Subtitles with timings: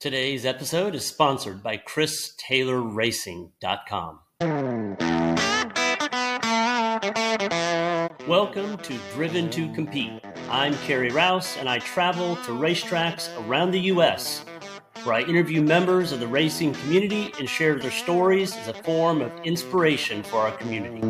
[0.00, 4.20] Today's episode is sponsored by ChrisTaylorRacing.com.
[8.26, 10.22] Welcome to Driven to Compete.
[10.48, 14.42] I'm Carey Rouse, and I travel to racetracks around the U.S.
[15.02, 19.20] where I interview members of the racing community and share their stories as a form
[19.20, 21.02] of inspiration for our community.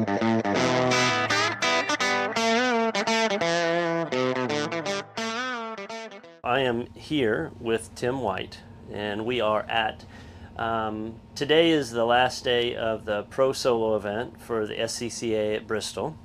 [6.43, 8.59] I am here with Tim White,
[8.93, 10.05] and we are at.
[10.57, 15.66] Um, today is the last day of the Pro Solo event for the SCCA at
[15.66, 16.16] Bristol,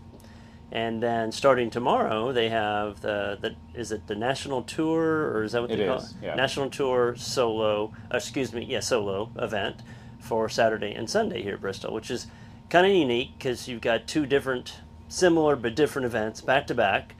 [0.71, 5.53] and then starting tomorrow they have the, the is it the National Tour or is
[5.53, 6.17] that what It they call is, it?
[6.23, 6.35] yeah.
[6.35, 9.77] National Tour Solo, excuse me, yeah, Solo event
[10.19, 12.27] for Saturday and Sunday here at Bristol, which is
[12.69, 17.15] kind of unique because you've got two different, similar but different events back to back,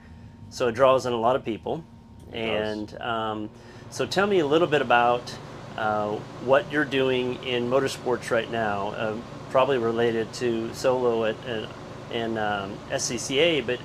[0.50, 1.84] so it draws in a lot of people.
[2.32, 3.50] And um,
[3.90, 5.36] so, tell me a little bit about
[5.76, 11.68] uh, what you're doing in motorsports right now, um, probably related to solo at, at
[12.12, 13.80] and um, SCCA, but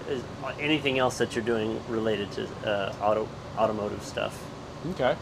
[0.59, 4.43] anything else that you're doing related to uh, auto automotive stuff?
[4.91, 5.15] Okay.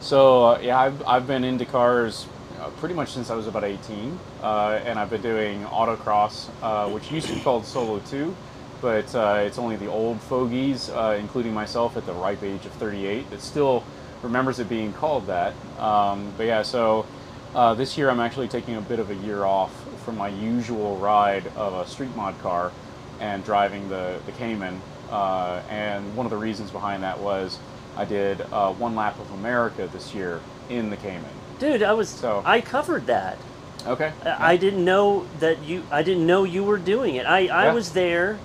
[0.00, 2.26] So uh, yeah, I've, I've been into cars
[2.60, 6.88] uh, pretty much since I was about 18, uh, and I've been doing autocross, uh,
[6.90, 8.34] which used to be called Solo 2,
[8.80, 12.72] but uh, it's only the old fogies, uh, including myself at the ripe age of
[12.72, 13.84] 38, that still
[14.22, 15.54] remembers it being called that.
[15.78, 17.06] Um, but yeah, so
[17.54, 19.72] uh, this year I'm actually taking a bit of a year off
[20.04, 22.72] from my usual ride of a street mod car
[23.20, 24.80] and driving the, the Cayman.
[25.10, 27.58] Uh, and one of the reasons behind that was
[27.96, 31.30] I did uh, one lap of America this year in the Cayman.
[31.58, 33.38] Dude, I was So- I covered that.
[33.86, 34.12] Okay.
[34.24, 35.84] I I didn't know that you.
[35.92, 37.24] I didn't know you were doing it.
[37.24, 37.72] I, I Yeah.
[37.72, 38.36] was there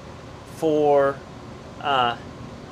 [0.61, 1.15] for
[1.81, 2.15] uh,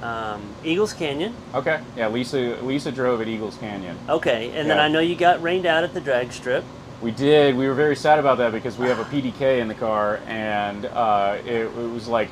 [0.04, 1.34] um, Eagles Canyon.
[1.56, 1.82] Okay.
[1.98, 3.98] Yeah, Lisa Lisa drove at Eagles Canyon.
[4.08, 6.64] Okay, and then I know you got rained out at the drag strip.
[7.02, 7.56] We did.
[7.58, 10.86] We were very sad about that because we have a PDK in the car, and
[10.86, 12.30] uh, it, it was like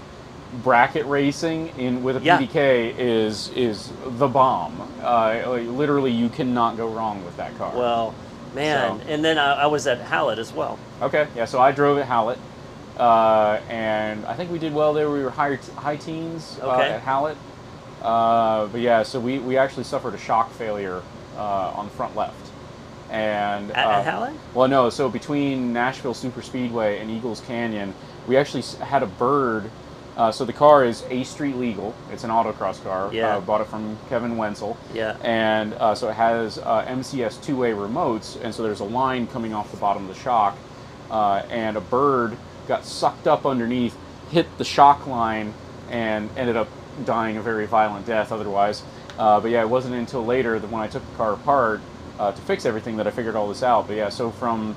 [0.63, 2.37] bracket racing in with a Yeah.
[2.39, 4.79] PDK is is the bomb.
[5.01, 7.75] Uh, like, literally, you cannot go wrong with that car.
[7.75, 8.13] Well,
[8.53, 10.77] man, So- and then I, I was at Hallett as well.
[11.01, 11.45] Okay, yeah.
[11.45, 12.37] So I drove at Hallett,
[12.97, 15.09] uh, and I think we did well there.
[15.11, 16.89] We were high high teens uh, Okay.
[16.89, 17.37] at Hallett,
[18.01, 19.03] uh, but yeah.
[19.03, 21.01] So we, we actually suffered a shock failure
[21.37, 22.35] uh, on the front left,
[23.09, 24.35] and At, uh, at Hallett?
[24.53, 24.89] Well, no.
[24.89, 27.93] So between Nashville Super Speedway and Eagles Canyon,
[28.27, 29.69] we actually had a bird.
[30.15, 31.93] Uh, so the car is A Street legal.
[32.11, 33.13] It's an autocross car.
[33.13, 33.37] Yeah.
[33.37, 34.75] Uh, bought it from Kevin Wenzel.
[34.91, 35.15] Yeah.
[35.21, 39.53] And uh, so it has uh, MCS two-way remotes, and so there's a line coming
[39.53, 40.57] off the bottom of the shock,
[41.11, 42.35] uh, and a bird
[42.67, 43.95] got sucked up underneath,
[44.29, 45.53] hit the shock line,
[45.89, 46.67] and ended up
[47.05, 48.31] dying a very violent death.
[48.31, 48.83] Otherwise,
[49.17, 51.81] uh, but yeah, it wasn't until later that when I took the car apart
[52.19, 53.87] uh, to fix everything that I figured all this out.
[53.87, 54.75] But yeah, so from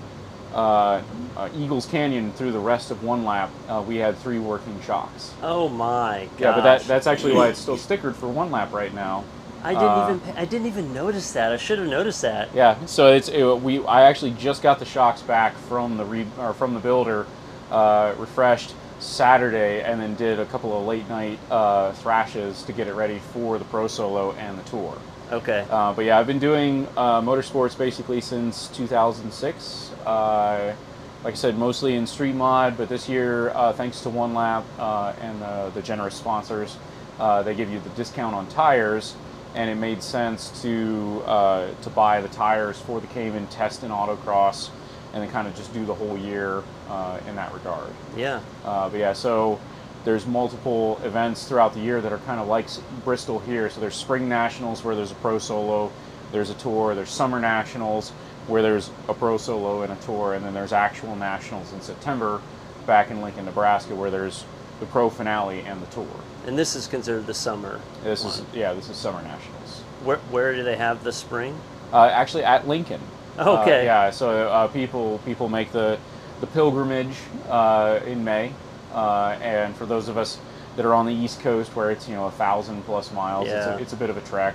[0.54, 1.02] uh,
[1.36, 5.32] uh, Eagles Canyon through the rest of one lap, uh, we had three working shocks.
[5.42, 6.40] Oh my god!
[6.40, 9.24] Yeah, but that, that's actually why it's still stickered for one lap right now.
[9.62, 11.52] I didn't uh, even I didn't even notice that.
[11.52, 12.48] I should have noticed that.
[12.54, 13.84] Yeah, so it's it, we.
[13.84, 17.26] I actually just got the shocks back from the re, or from the builder,
[17.70, 22.86] uh, refreshed Saturday, and then did a couple of late night uh, thrashes to get
[22.86, 24.96] it ready for the pro solo and the tour.
[25.32, 25.64] Okay.
[25.70, 29.92] Uh, but yeah, I've been doing uh, motorsports basically since 2006.
[30.04, 30.74] Uh,
[31.22, 34.64] like I said, mostly in street mod, but this year, uh, thanks to One Lap
[34.78, 36.78] uh, and the, the generous sponsors,
[37.18, 39.14] uh, they give you the discount on tires,
[39.54, 43.90] and it made sense to uh, to buy the tires for the Cayman test in
[43.90, 44.70] autocross,
[45.12, 47.90] and then kind of just do the whole year uh, in that regard.
[48.16, 48.40] yeah.
[48.64, 49.58] Uh, but yeah, so
[50.04, 52.66] there's multiple events throughout the year that are kind of like
[53.04, 53.68] Bristol here.
[53.68, 55.92] So there's Spring Nationals where there's a pro solo,
[56.32, 56.94] there's a tour.
[56.94, 58.10] There's Summer Nationals
[58.46, 62.40] where there's a pro solo and a tour, and then there's actual nationals in September
[62.86, 64.44] back in Lincoln, Nebraska, where there's
[64.80, 66.08] the pro finale and the tour.
[66.46, 67.80] And this is considered the summer.
[68.02, 69.82] This is yeah, this is Summer Nationals.
[70.02, 71.58] Where where do they have the spring?
[71.92, 73.00] Uh, actually, at Lincoln.
[73.40, 73.84] Uh, Okay.
[73.84, 74.10] yeah.
[74.10, 75.98] So uh, people people make the
[76.40, 77.16] the pilgrimage
[77.48, 78.52] uh, in May,
[78.94, 80.38] uh, and for those of us
[80.76, 83.56] that are on the East Coast where it's you know a thousand plus miles, Yeah.
[83.58, 84.54] it's, a, it's a bit of a trek.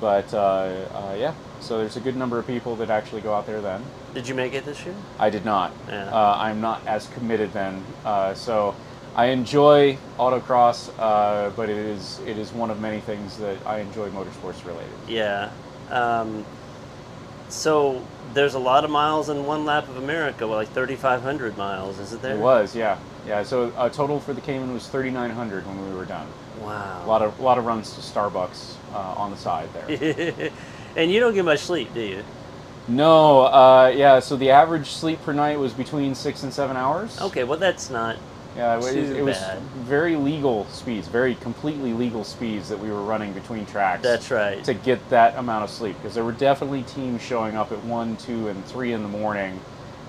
[0.00, 3.46] But uh, uh, yeah, so there's a good number of people that actually go out
[3.46, 3.82] there then.
[4.14, 4.94] Did you make it this year?
[5.18, 5.72] I did not.
[5.88, 6.04] Yeah.
[6.12, 7.84] Uh, I'm not as committed then.
[8.04, 8.76] Uh, so
[9.16, 13.78] I enjoy autocross, uh, but it is it is one of many things that I
[13.80, 14.94] enjoy motorsports related.
[15.08, 15.50] Yeah.
[15.90, 16.44] Um,
[17.48, 18.04] so
[18.34, 22.12] there's a lot of miles in one lap of America, well, like 3,500 miles, is
[22.12, 22.36] it there?
[22.36, 23.42] It was, yeah, yeah.
[23.42, 26.26] So a total for the Cayman was 3,900 when we were done.
[26.60, 27.04] Wow.
[27.04, 30.50] A lot of a lot of runs to Starbucks uh, on the side there.
[30.96, 32.24] and you don't get much sleep, do you?
[32.88, 34.18] no, uh, yeah.
[34.20, 37.20] So the average sleep per night was between six and seven hours.
[37.20, 38.16] Okay, well that's not.
[38.58, 39.38] Yeah, it was, it was
[39.84, 44.02] very legal speeds, very completely legal speeds that we were running between tracks.
[44.02, 44.62] That's right.
[44.64, 48.16] To get that amount of sleep, because there were definitely teams showing up at one,
[48.16, 49.60] two, and three in the morning,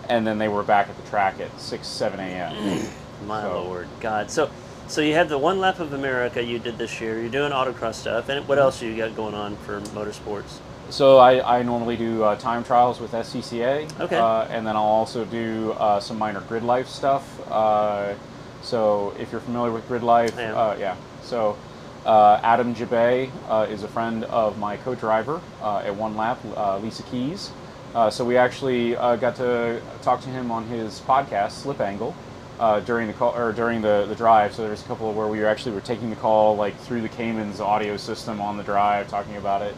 [0.10, 2.88] and then they were back at the track at six, seven a.m.
[3.28, 4.32] My So- lord, God.
[4.32, 4.50] So,
[4.88, 7.20] so you have the one lap of America you did this year.
[7.22, 10.58] You're doing autocross stuff, and what else do you got going on for motorsports?
[10.90, 14.00] So I, I normally do uh, time trials with SCCA.
[14.00, 14.16] Okay.
[14.18, 17.24] Uh, and then I'll also do uh, some minor grid life stuff.
[18.62, 20.96] So if you're familiar with grid life, I uh, yeah.
[21.24, 21.58] So
[22.06, 26.78] uh, Adam Jabay uh, is a friend of my co-driver uh, at One Lap, uh,
[26.80, 27.52] Lisa Keys.
[27.94, 32.16] Uh, so we actually uh, got to talk to him on his podcast, Slip Angle.
[32.60, 35.30] Uh, during the call or during the, the drive, so there's a couple of where
[35.30, 38.64] we were actually were taking the call like through the Cayman's audio system on the
[38.64, 39.74] drive, talking about it.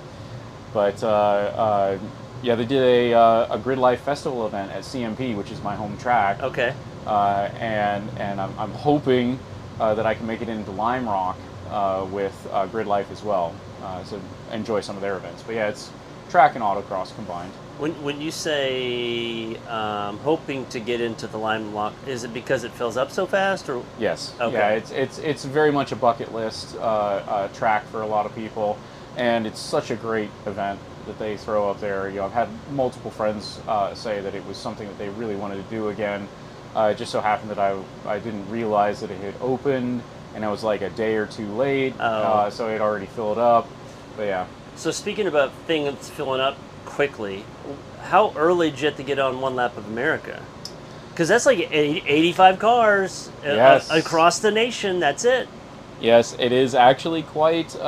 [0.73, 1.99] But uh, uh,
[2.41, 5.75] yeah, they did a, uh, a Grid Life Festival event at CMP, which is my
[5.75, 6.41] home track.
[6.41, 6.73] Okay.
[7.05, 9.39] Uh, and and I'm, I'm hoping
[9.79, 11.37] uh, that I can make it into Lime Rock
[11.69, 13.55] uh, with uh, Grid Life as well.
[13.81, 14.21] Uh, so
[14.51, 15.43] enjoy some of their events.
[15.43, 15.89] But yeah, it's
[16.29, 17.51] track and autocross combined.
[17.79, 22.63] When when you say um, hoping to get into the Lime Rock, is it because
[22.63, 24.35] it fills up so fast, or Yes.
[24.39, 24.53] Okay.
[24.53, 28.25] Yeah, it's it's it's very much a bucket list uh, uh, track for a lot
[28.25, 28.77] of people,
[29.17, 32.07] and it's such a great event that they throw up there.
[32.09, 35.35] You know, I've had multiple friends uh, say that it was something that they really
[35.35, 36.27] wanted to do again.
[36.75, 40.01] Uh, it just so happened that I I didn't realize that it had opened,
[40.35, 42.03] and I was like a day or two late, Oh.
[42.05, 43.67] uh, so it had already filled up.
[44.15, 44.45] But yeah.
[44.75, 47.43] So speaking about things filling up quickly,
[48.03, 50.41] how early did you have to get on one lap of America?
[51.09, 53.91] Because that's like 80, 85 cars uh, Yes.
[53.91, 54.99] uh, across the nation.
[55.01, 55.49] That's it.
[55.99, 57.75] Yes, it is actually quite.
[57.75, 57.81] Uh,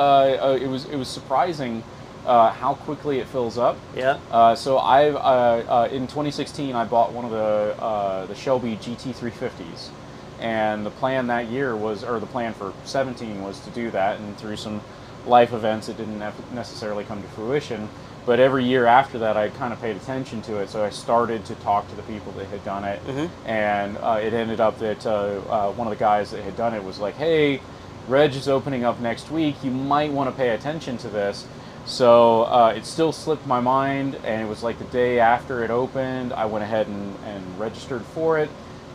[0.52, 1.82] uh, it was it was surprising
[2.26, 3.76] uh, how quickly it fills up.
[3.96, 4.18] Yeah.
[4.30, 8.76] Uh, so I uh, uh, in 2016 I bought one of the uh, the Shelby
[8.76, 9.90] GT350s,
[10.40, 14.18] and the plan that year was, or the plan for 17 was to do that,
[14.18, 14.80] and through some
[15.26, 16.18] life events it didn't
[16.54, 17.88] necessarily come to fruition.
[18.26, 21.44] But every year after that, I kind of paid attention to it, so I started
[21.44, 23.00] to talk to the people that had done it,
[23.44, 25.10] and uh, it ended up that uh,
[25.48, 27.60] uh, one of the guys that had done it was like, "Hey,
[28.08, 29.56] Reg is opening up next week.
[29.62, 31.46] You might want to pay attention to this."
[31.86, 35.70] So uh, it still slipped my mind, and it was like the day after it
[35.70, 38.48] opened, I went ahead and, and registered for it,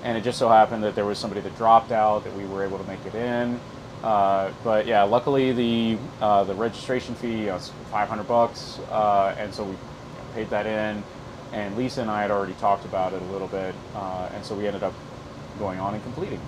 [0.03, 2.63] and it just so happened that there was somebody that dropped out that we were
[2.63, 3.59] able to make it in.
[4.03, 9.65] Uh, but yeah, luckily the uh, the registration fee was 500 bucks, uh, and so
[9.65, 9.75] we
[10.33, 11.03] paid that in.
[11.51, 14.55] And Lisa and I had already talked about it a little bit, uh, and so
[14.55, 14.93] we ended up
[15.59, 16.39] going on and completing.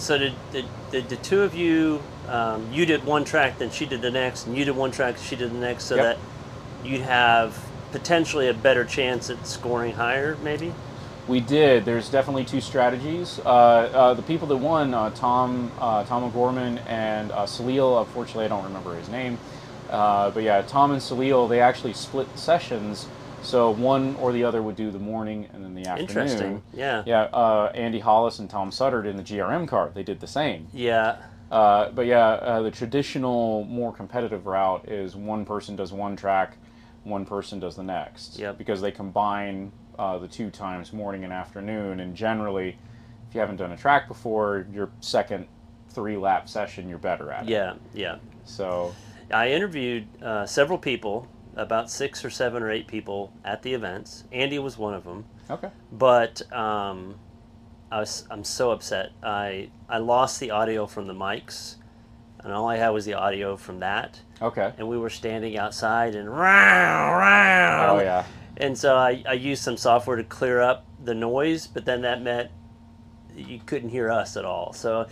[0.00, 3.84] So did, did, did the two of you, um, you did one track, then she
[3.84, 6.04] did the next, and you did one track, she did the next, so Yep.
[6.04, 7.62] that you'd have
[7.92, 10.72] potentially a better chance at scoring higher, maybe?
[11.28, 11.84] We did.
[11.84, 13.40] There's definitely two strategies.
[13.44, 18.00] Uh, uh, the people that won, uh, Tom uh, Tom O'Gorman and uh, Salil.
[18.00, 19.38] Unfortunately, I don't remember his name.
[19.90, 23.06] Uh, but yeah, Tom and Salil, they actually split sessions.
[23.42, 26.08] So one or the other would do the morning and then the afternoon.
[26.08, 26.62] Interesting.
[26.74, 27.02] Yeah.
[27.06, 27.22] Yeah.
[27.24, 29.90] Uh, Andy Hollis and Tom Suddard in the GRM car.
[29.94, 30.68] They did the same.
[30.72, 31.16] Yeah.
[31.50, 36.56] Uh, but yeah, uh, the traditional, more competitive route is one person does one track,
[37.02, 38.38] one person does the next.
[38.38, 38.56] Yep.
[38.58, 42.78] Because they combine uh, the two times, morning and afternoon, and generally,
[43.28, 45.46] if you haven't done a track before, your second
[45.88, 47.48] three lap session, you're better at it.
[47.48, 47.74] Yeah.
[47.94, 48.16] Yeah.
[48.44, 48.94] So,
[49.32, 51.26] I interviewed uh, several people,
[51.60, 54.24] about six or seven or eight people at the events.
[54.32, 55.26] Andy was one of them.
[55.50, 55.70] okay.
[55.92, 57.16] but um,
[57.92, 59.10] I was I'm so upset.
[59.22, 61.76] I I lost the audio from the mics,
[62.42, 64.20] and all I had was the audio from that.
[64.40, 64.72] Okay.
[64.78, 68.00] And we were standing outside and round round.
[68.00, 68.24] Oh, yeah.
[68.56, 72.22] And so I, I used some software to clear up the noise, but then that
[72.22, 72.50] meant
[73.36, 74.72] you couldn't hear us at all.
[74.72, 75.06] So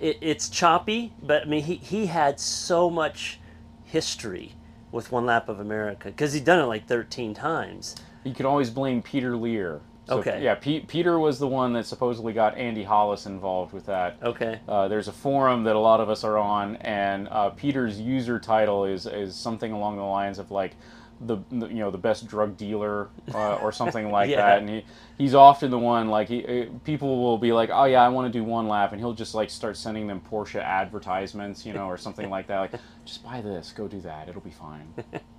[0.00, 3.38] it, it's choppy, but I mean he he had so much
[3.84, 4.54] history
[4.92, 7.96] with One Lap of America because he'd done it like 13 times.
[8.24, 10.42] You can always blame Peter Lear So, Okay.
[10.42, 14.18] Yeah, Pe- Peter was the one that supposedly got Andy Hollis involved with that.
[14.22, 14.60] Okay.
[14.68, 18.38] Uh, there's a forum that a lot of us are on, and uh, Peter's user
[18.38, 20.76] title is is something along the lines of like
[21.26, 24.36] the, the you know the best drug dealer uh, or something like Yeah.
[24.36, 24.58] that.
[24.58, 24.84] And he
[25.18, 28.38] he's often the one like he people will be like, oh yeah, I want to
[28.38, 31.96] do one lap, and he'll just like start sending them Porsche advertisements, you know, or
[31.96, 32.58] something like that.
[32.60, 32.72] Like,
[33.04, 34.92] just buy this, go do that, it'll be fine.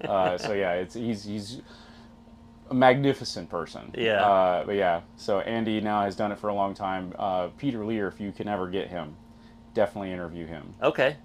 [0.04, 1.62] Uh, so yeah, it's he's he's
[2.70, 3.92] a magnificent person.
[3.98, 4.22] Yeah.
[4.26, 7.14] Uh, but yeah, so Andy now has done it for a long time.
[7.20, 9.16] Uh, Peter Lear, if you can ever get him,
[9.74, 10.74] definitely interview him.
[10.82, 11.18] Okay.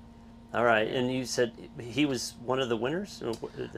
[0.55, 0.89] All right.
[0.89, 3.23] And you said he was one of the winners?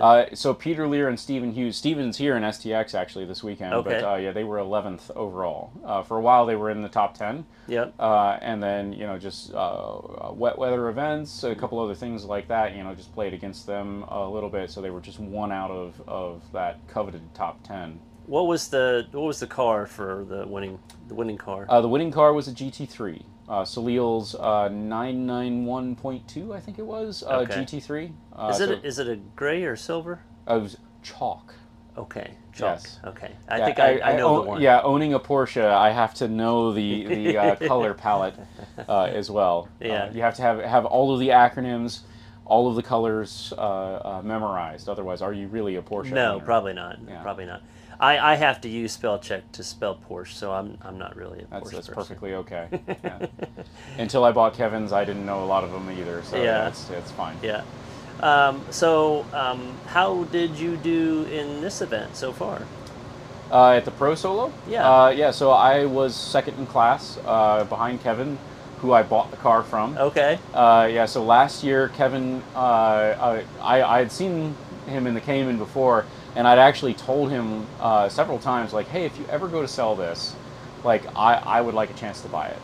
[0.00, 1.76] Uh, so Peter Lear and Stephen Hughes.
[1.76, 3.90] Stephen's here in STX actually this weekend, Okay.
[4.00, 5.72] but uh, yeah, they were 11th overall.
[5.84, 7.44] Uh, for a while, they were in the top 10.
[7.66, 7.94] Yep.
[7.98, 9.98] Uh, and then you know just uh,
[10.32, 12.76] wet weather events, a couple other things like that.
[12.76, 15.70] You know, just played against them a little bit, so they were just one out
[15.72, 17.98] of, of that coveted top ten.
[18.26, 21.66] What was the what was the car for the winning the winning car?
[21.68, 27.22] Uh, the winning car was a GT3, uh, Salil's uh, 991.2, I think it was
[27.24, 27.54] uh, Okay.
[27.64, 28.12] GT3.
[28.32, 30.20] Uh, is it so- a, is it a gray or silver?
[30.48, 31.54] uh, it was chalk.
[31.98, 32.30] Okay.
[32.54, 32.78] Chalk.
[32.80, 33.00] Yes.
[33.04, 33.32] Okay.
[33.48, 34.60] I Yeah, think I, I, know own- the one.
[34.62, 38.34] Yeah, owning a Porsche, I have to know the the uh, color palette
[38.88, 39.68] uh, as well.
[39.80, 40.04] Yeah.
[40.04, 42.00] Uh, you have to have have all of the acronyms,
[42.44, 44.88] all of the colors uh, uh, memorized.
[44.88, 46.12] Otherwise, are you really a Porsche?
[46.12, 46.44] No, owner?
[46.44, 46.98] probably not.
[47.08, 47.20] Yeah.
[47.22, 47.62] Probably not.
[48.00, 51.40] I, I have to use spell check to spell Porsche, so I'm I'm not really
[51.42, 51.94] a That's, Porsche that's person.
[52.02, 52.68] perfectly okay.
[53.04, 53.26] Yeah.
[53.98, 56.68] Until I bought Kevin's, I didn't know a lot of them either, so Yeah.
[56.68, 57.36] it's it's fine.
[57.42, 57.62] Yeah.
[58.20, 62.62] Um, so, um, how did you do in this event so far?
[63.50, 64.52] Uh, at the pro solo?
[64.68, 64.86] Yeah.
[64.88, 68.38] Uh, yeah, so I was second in class uh, behind Kevin,
[68.80, 69.96] who I bought the car from.
[69.96, 70.38] Okay.
[70.52, 74.54] Uh, yeah, so last year, Kevin, uh, I, I had seen
[74.86, 76.04] him in the Cayman before,
[76.36, 79.68] and I'd actually told him uh, several times, like, hey, if you ever go to
[79.68, 80.34] sell this,
[80.84, 82.58] like, I, I would like a chance to buy it.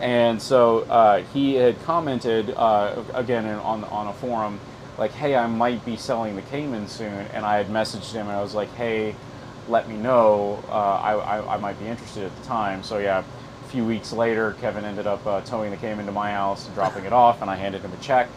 [0.00, 4.60] And so uh, he had commented, uh, again, in, on, on a forum,
[4.96, 8.36] like, hey, I might be selling the Cayman soon, and I had messaged him, and
[8.36, 9.14] I was like, hey,
[9.68, 10.62] let me know.
[10.68, 12.82] Uh, I, I, I might be interested at the time.
[12.82, 13.22] So yeah,
[13.64, 16.74] a few weeks later, Kevin ended up uh, towing the Cayman to my house and
[16.74, 18.28] dropping it off, and I handed him a check.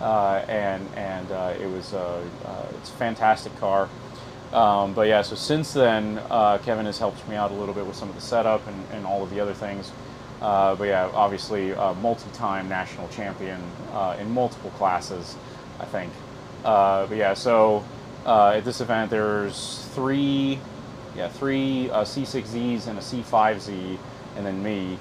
[0.00, 3.86] Uh, and and uh, it was uh, uh, it's a fantastic car.
[4.52, 7.86] Um, but yeah, so since then, uh, Kevin has helped me out a little bit
[7.86, 9.92] with some of the setup and, and all of the other things.
[10.40, 13.60] Uh, but yeah, obviously, uh, multi-time national champion
[13.92, 15.36] uh, in multiple classes,
[15.78, 16.12] I think.
[16.64, 17.84] Uh, but yeah, so
[18.26, 20.58] at this event, there's three,
[21.16, 23.98] yeah, three uh, C6Zs and a C5Z,
[24.36, 24.98] and then me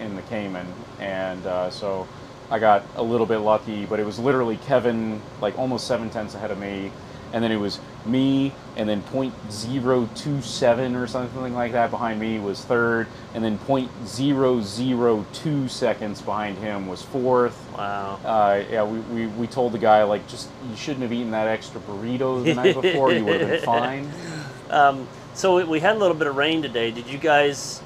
[0.00, 0.66] in the Cayman.
[0.98, 2.08] And so
[2.50, 6.34] I got a little bit lucky, but it was literally Kevin, like almost seven tenths
[6.34, 6.90] ahead of me,
[7.32, 12.64] and then it was me, and then .027 or something like that behind me was
[12.64, 17.58] third, and then .002 seconds behind him was fourth.
[17.76, 18.18] Wow.
[18.24, 21.48] Uh, yeah, we, we, we told the guy like just you shouldn't have eaten that
[21.48, 23.12] extra burrito the night before.
[23.12, 24.10] You would have been fine.
[24.70, 26.90] Um, so we- had a little bit of rain today.
[26.90, 27.82] Did you guys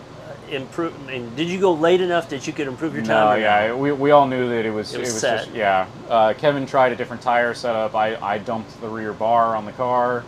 [0.51, 0.95] improve?
[1.09, 3.39] I mean, did you go late enough that you could improve your time?
[3.39, 5.55] No, yeah, we, we all knew that it was It was just set.
[5.55, 5.87] yeah.
[6.09, 7.95] Uh, Kevin tried a different tire setup.
[7.95, 10.25] I, I dumped the rear bar on the car.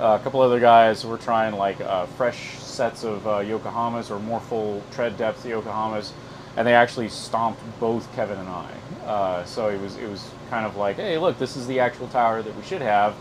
[0.00, 4.18] Uh, a couple other guys were trying like uh, fresh sets of uh, Yokohamas or
[4.18, 6.10] more full tread depth Yokohamas,
[6.56, 8.70] and they actually stomped both Kevin and I.
[9.06, 12.08] Uh, so it was it was kind of like, hey, look, this is the actual
[12.08, 13.14] tire that we should have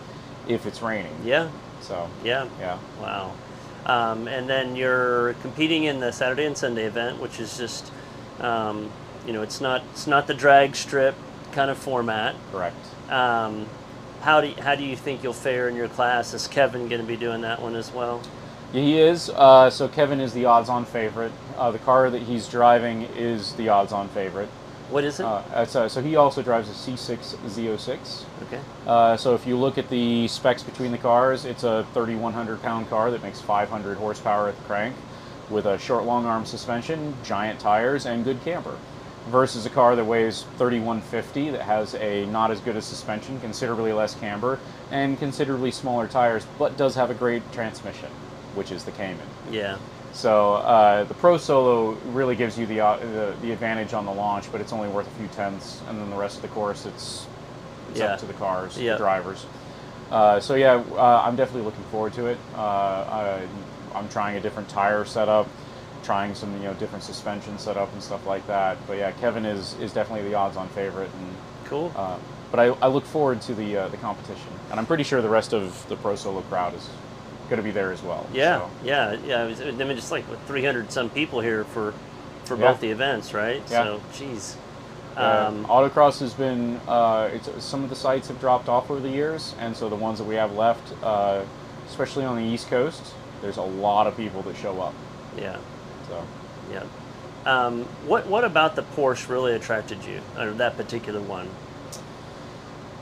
[0.48, 1.16] if it's raining.
[1.24, 1.50] Yeah.
[1.82, 2.48] So Yeah.
[2.60, 2.80] yeah.
[3.00, 3.34] Wow.
[3.86, 7.92] Um, and then you're competing in the Saturday and Sunday event, which is just,
[8.40, 8.92] um,
[9.28, 11.16] you know, it's not it's not the drag strip
[11.52, 12.36] kind of format.
[12.52, 12.76] Correct.
[13.10, 13.68] Um,
[14.22, 16.34] how do you, how do you think you'll fare in your class?
[16.34, 18.22] Is Kevin going to be doing that one as well?
[18.72, 19.30] Yeah, he is.
[19.30, 21.34] Uh, so Kevin is the odds-on favorite.
[21.58, 24.50] Uh, the car that he's driving is the odds-on favorite.
[24.94, 25.26] What is it?
[25.26, 28.26] Uh, uh, so he also drives a C6 Z06.
[28.44, 28.62] okay.
[28.86, 32.88] Uh, so if you look at the specs between the cars, it's a 3,100 pound
[32.92, 34.96] car that makes 500 horsepower at the crank,
[35.50, 38.78] with a short long arm suspension, giant tires, and good camber.
[39.30, 43.94] Versus a car that weighs 3,150 that has a not as good a suspension, considerably
[43.94, 44.60] less camber,
[44.92, 48.10] and considerably smaller tires, but does have a great transmission,
[48.54, 49.26] which is the Cayman.
[49.50, 49.80] Yeah.
[50.14, 54.14] So uh, the Pro Solo really gives you the, uh, the the advantage on the
[54.14, 56.86] launch, but it's only worth a few tenths, and then the rest of the course
[56.86, 57.26] it's
[57.90, 58.14] it's Yeah.
[58.14, 58.94] up to the cars, Yeah.
[58.94, 59.46] the drivers.
[60.12, 62.38] Uh, so yeah, uh, I'm definitely looking forward to it.
[62.56, 63.42] Uh, I,
[63.96, 65.48] I'm trying a different tire setup,
[66.04, 68.78] trying some you know different suspension setup and stuff like that.
[68.88, 71.92] But yeah, Kevin is is definitely the odds-on favorite, and Cool.
[71.96, 72.18] uh,
[72.52, 75.30] but I, I look forward to the uh, the competition, and I'm pretty sure the
[75.30, 76.88] rest of the Pro Solo crowd is
[77.50, 78.26] going to be there as well.
[78.34, 79.46] Yeah, So, yeah, yeah.
[79.46, 81.94] Was, I mean, just like 300 some people here for
[82.46, 82.72] for Yeah.
[82.72, 83.62] both the events, right?
[83.70, 83.84] Yeah.
[83.84, 84.58] So, geez.
[85.16, 89.10] Um, autocross has been uh, it's, some of the sites have dropped off over the
[89.10, 91.44] years, and so the ones that we have left, uh,
[91.88, 94.94] especially on the East Coast, there's a lot of people that show up.
[95.38, 95.58] yeah,
[96.10, 96.24] So
[96.72, 96.84] yeah.
[97.46, 101.48] Um, what what about the Porsche really attracted you, or that particular one?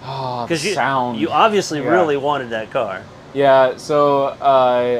[0.03, 1.19] ah, Because you sound.
[1.19, 1.89] you obviously Yeah.
[1.91, 3.03] really wanted that car.
[3.33, 4.33] Yeah, so uh,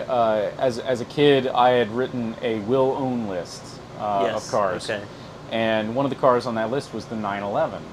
[0.07, 3.61] uh, as, as a kid, I had written a will own list
[3.99, 4.45] uh, yes.
[4.45, 4.89] of cars.
[4.89, 5.03] Okay.
[5.51, 7.83] And one of the cars on that list was the 911.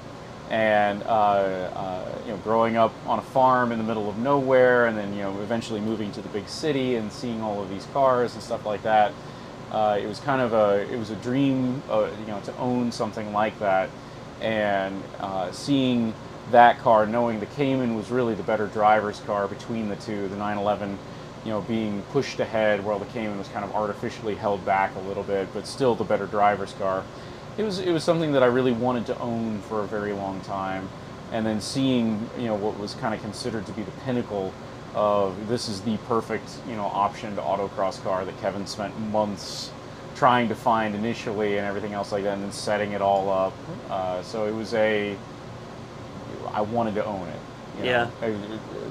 [0.48, 4.86] And, uh, uh, you know, growing up on a farm in the middle of nowhere
[4.86, 7.86] and then, you know, eventually moving to the big city and seeing all of these
[7.86, 9.12] cars and stuff like that,
[9.72, 12.92] uh, it was kind of a, it was a dream, uh, you know, to own
[12.92, 13.90] something like that.
[14.40, 16.14] And uh, seeing
[16.52, 20.36] that car, knowing the Cayman was really the better driver's car between the two, the
[20.36, 20.98] 911,
[21.44, 25.00] you know, being pushed ahead while the Cayman was kind of artificially held back a
[25.00, 27.04] little bit, but still the better driver's car.
[27.56, 30.40] It was it was something that I really wanted to own for a very long
[30.42, 30.88] time,
[31.32, 34.52] and then seeing you know what was kind of considered to be the pinnacle
[34.94, 39.70] of this is the perfect you know option to autocross car that Kevin spent months
[40.14, 43.52] trying to find initially and everything else like that, and then setting it all up.
[43.90, 45.16] Uh, so it was a
[46.58, 47.40] I wanted to own it.
[47.78, 48.10] you know.
[48.20, 48.34] Yeah.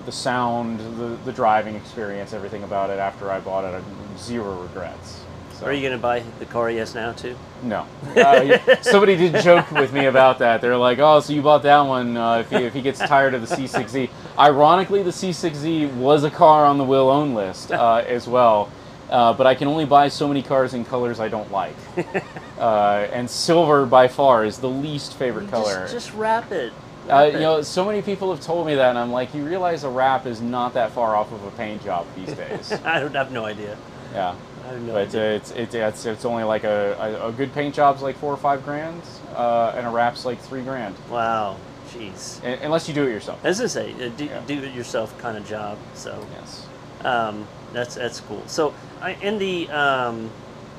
[0.06, 4.62] The sound, the, the driving experience, everything about it after I bought it, I- zero
[4.62, 5.26] regrets.
[5.52, 7.36] So, Are you going to buy the car yes now too?
[7.64, 7.86] No.
[8.16, 10.62] Uh, somebody did joke with me about that.
[10.62, 13.34] They're like, "Oh, so you bought that one uh, if, he, if he gets tired
[13.34, 17.96] of the C6Z." Ironically, the C6Z was a car on the will own list uh,
[18.08, 18.70] as well,
[19.10, 21.76] uh, but I can only buy so many cars in colors I don't like,
[22.60, 25.82] uh, and silver by far is the least favorite color.
[25.82, 26.72] Just, just wrap it.
[27.10, 29.84] Uh, you know, so many people have told me that, and I'm like, you realize
[29.84, 32.72] a wrap is not that far off of a paint job these days.
[32.84, 33.78] I don't have no idea.
[34.14, 34.36] yeah,
[34.66, 35.36] I have no but uh, idea.
[35.36, 38.38] it's it's it's it's only like a, a, a good paint job's like four or
[38.38, 39.02] five grand,
[39.36, 41.56] uh, and a wrap's like three grand, wow,
[41.92, 42.44] jeez.
[42.44, 43.44] Un- unless you do it yourself.
[43.46, 44.42] As I say, a do, Yeah.
[44.46, 45.78] do it yourself kind of job.
[45.94, 46.68] So Yes.
[47.06, 48.44] um, that's that's cool.
[48.48, 50.30] So I, in the um,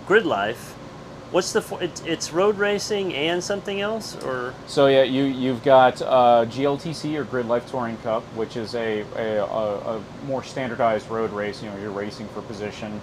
[0.07, 0.75] grid life,
[1.31, 6.01] what's the it's, it's road racing and something else, or So yeah, you you've got
[6.03, 11.09] uh, GLTC or Grid Life Touring Cup, which is a, a, a, a more standardized
[11.11, 11.63] road race.
[11.63, 13.01] You know, you're racing for position.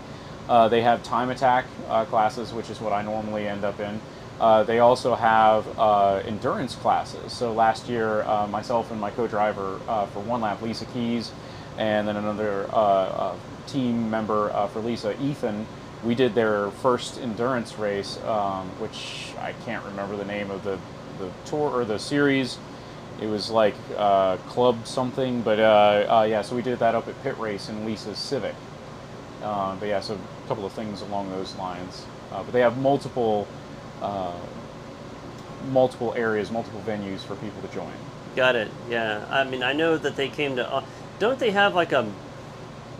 [0.47, 3.99] Uh, they have time attack uh, classes, which is what I normally end up in.
[4.39, 7.31] Uh, they also have uh, endurance classes.
[7.31, 9.79] So last year, uh, myself and my co-driver
[10.11, 11.31] for one lap, Lisa Keys,
[11.77, 12.67] and then another
[13.65, 15.65] team member for Lisa, Ethan,
[16.03, 20.77] we did their first endurance race, um, which I can't remember the name of the,
[21.19, 22.57] the tour or the series.
[23.21, 27.07] It was like uh, Club something, but uh, uh, yeah, so we did that up
[27.07, 28.55] at Pitt Race in Lisa's Civic.
[29.41, 32.05] Uh, but yeah, so a couple of things along those lines.
[32.31, 33.47] Uh, but they have multiple,
[34.01, 34.33] uh,
[35.71, 37.93] multiple areas, multiple venues for people to join.
[38.35, 38.69] got it?
[38.89, 39.25] Yeah.
[39.29, 40.83] I mean, I know that they came to.
[41.19, 42.05] Don't they have like a?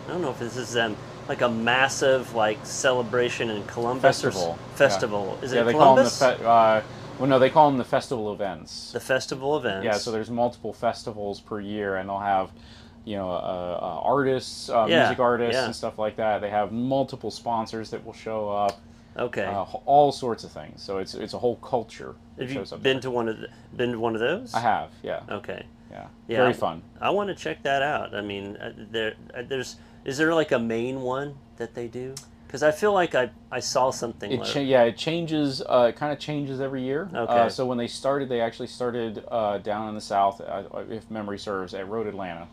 [0.06, 0.96] I don't know if this is them.
[1.28, 4.58] Like a massive like celebration in Columbus or s- Festival.
[4.74, 5.36] festival.
[5.40, 5.44] Yeah.
[5.44, 6.18] Is yeah, it they Columbus?
[6.18, 6.82] call them the fe- uh,
[7.18, 8.92] well, no, they call them the festival events.
[8.92, 9.84] the festival events.
[9.84, 12.50] Yeah, so there's multiple festivals per year, and they'll have,
[13.06, 16.40] you know, uh, uh, artists, uh, Yeah, music artists, and stuff like that.
[16.40, 18.78] They have multiple sponsors that will show up,
[19.18, 19.46] okay.
[19.46, 20.82] uh, all sorts of things.
[20.82, 22.14] So it's it's a whole culture.
[22.38, 23.02] have you shows up been there.
[23.02, 24.52] to one of the, been to one of those?
[24.54, 25.64] I have, yeah, Okay.
[25.90, 26.36] yeah, Yeah.
[26.42, 26.82] very fun.
[27.00, 28.14] I want to check that out.
[28.14, 29.14] I mean, uh, there,
[29.48, 29.76] there's,
[30.06, 32.14] is there like a main one that they do?
[32.46, 34.30] Because I feel like I, I saw something.
[34.30, 35.60] It like, cha- yeah, it changes.
[35.60, 37.10] Uh, it kind of changes every year.
[37.12, 37.32] Okay.
[37.32, 41.10] Uh, so when they started, they actually started uh, down in the south, uh, if
[41.10, 42.46] memory serves, at Road Atlanta,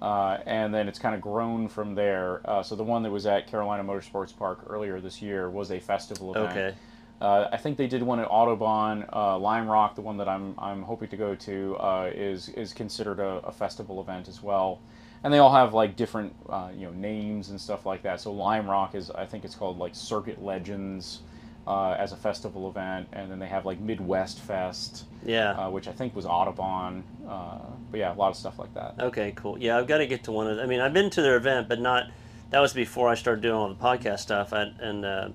[0.00, 2.48] uh, and then it's kind of grown from there.
[2.48, 5.80] Uh, so the one that was at Carolina Motorsports Park earlier this year was a
[5.80, 6.50] festival event.
[6.50, 6.74] Okay.
[7.20, 9.08] Uh, I think they did one at Autobahn.
[9.12, 12.72] Uh, Lime Rock, the one that I'm I'm hoping to go to, uh, is is
[12.72, 14.80] considered a, a festival event as well.
[15.24, 18.20] And they all have like different uh, you know names and stuff like that.
[18.20, 21.20] So Lime Rock is I think it's called like Circuit Legends
[21.66, 25.52] uh, as a festival event, and then they have like Midwest Fest, Yeah.
[25.52, 27.02] uh, which I think was Autobahn.
[27.26, 27.58] Uh,
[27.90, 28.96] but yeah, a lot of stuff like that.
[29.00, 29.58] Okay, cool.
[29.58, 30.58] Yeah, I've got to get to one of.
[30.58, 32.10] I mean, I've been to their event, but not.
[32.50, 34.52] That was before I started doing all the podcast stuff.
[34.52, 35.28] I, and uh,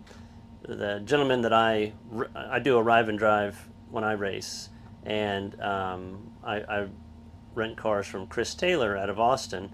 [0.62, 1.94] the gentleman that I
[2.36, 3.58] I do arrive and drive
[3.90, 4.70] when I race,
[5.04, 6.88] and um, I, I
[7.60, 9.72] rent cars from Chris Taylor out of Austin,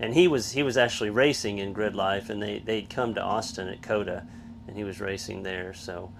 [0.00, 3.22] and he was he was actually racing in Grid Life, and they they'd come to
[3.22, 4.26] Austin at COTA,
[4.66, 5.72] and he was racing there.
[5.72, 6.12] So.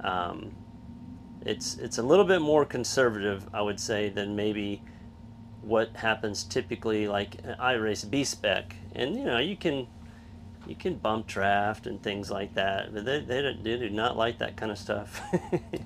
[0.00, 0.54] Um,
[1.46, 4.82] it's it's a little bit more conservative, I would say, than maybe
[5.60, 9.86] what happens typically like I race B spec and you know you can
[10.66, 14.56] you can bump draft and things like that, but they they, do not like that
[14.56, 15.20] kind of stuff.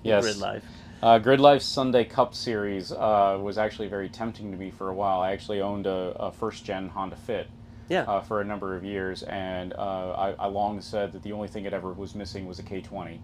[0.05, 0.23] Yes.
[0.23, 0.65] Grid life.
[1.03, 4.95] Uh, Grid Life Sunday Cup Series uh, was actually very tempting to me for a
[4.95, 5.21] while.
[5.21, 7.49] I actually owned a, a first gen Honda Fit
[7.89, 8.03] Yeah.
[8.03, 11.47] uh, for a number of years, and uh, I, I long said that the only
[11.47, 13.19] thing it ever was missing was a K20.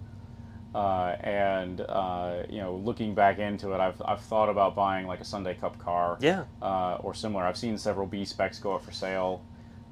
[0.73, 5.21] Uh, and uh, you know, looking back into it, I've, I've thought about buying like
[5.21, 6.45] a Sunday Cup car, Yeah.
[6.63, 7.45] uh, or similar.
[7.45, 9.43] I've seen several B specs go up for sale.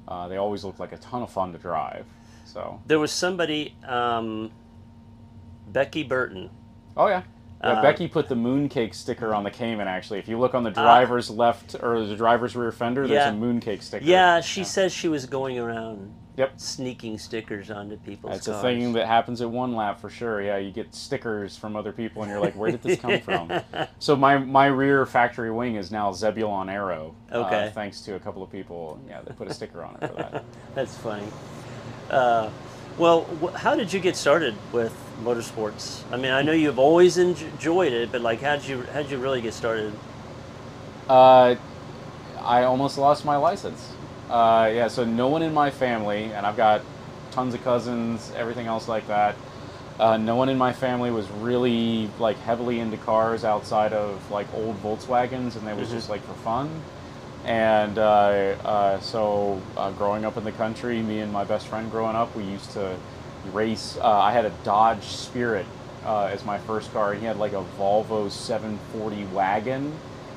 [0.07, 2.05] Uh, they always look like a ton of fun to drive.
[2.45, 4.51] So, There was somebody, um,
[5.67, 6.49] Becky Burton.
[6.95, 7.23] oh yeah,
[7.63, 7.69] yeah.
[7.71, 9.87] Uh, Becky put the mooncake sticker on the Cayman.
[9.87, 13.29] Actually, if you look on the driver's left or the driver's rear fender, there's Yeah.
[13.31, 14.03] a mooncake sticker.
[14.05, 16.53] Yeah, she says she was going around Yep.
[16.59, 20.41] sneaking stickers onto people's It's a thing that happens at one lap for sure.
[20.41, 23.51] Yeah, you get stickers from other people, and you're like, "Where did this come from?"
[23.99, 27.13] So my my rear factory wing is now Zebulon Arrow.
[27.31, 27.71] uh, Okay.
[27.75, 28.99] thanks to a couple of people.
[29.07, 30.43] Yeah, they put a sticker on it for that.
[30.75, 31.27] That's funny.
[32.09, 32.49] Uh,
[32.97, 33.25] well,
[33.55, 36.03] how did you get started with motorsports?
[36.11, 39.11] I mean, I know you've always enjoyed it, but like, how did you how did
[39.11, 39.93] you really get started?
[41.09, 41.55] Uh,
[42.41, 43.93] I almost lost my license.
[44.29, 46.81] Uh, yeah, so no one in my family, and I've got
[47.31, 49.35] tons of cousins, everything else like that.
[49.99, 54.51] Uh, no one in my family was really like heavily into cars outside of like
[54.53, 56.69] old Volkswagens, and they was just like for fun.
[57.45, 61.91] And uh, uh, so, uh, growing up in the country, me and my best friend
[61.91, 62.97] growing up, we used to
[63.51, 63.97] race.
[64.01, 65.65] I had a Dodge Spirit
[66.05, 69.93] as my first car, and he had like a Volvo 740 wagon,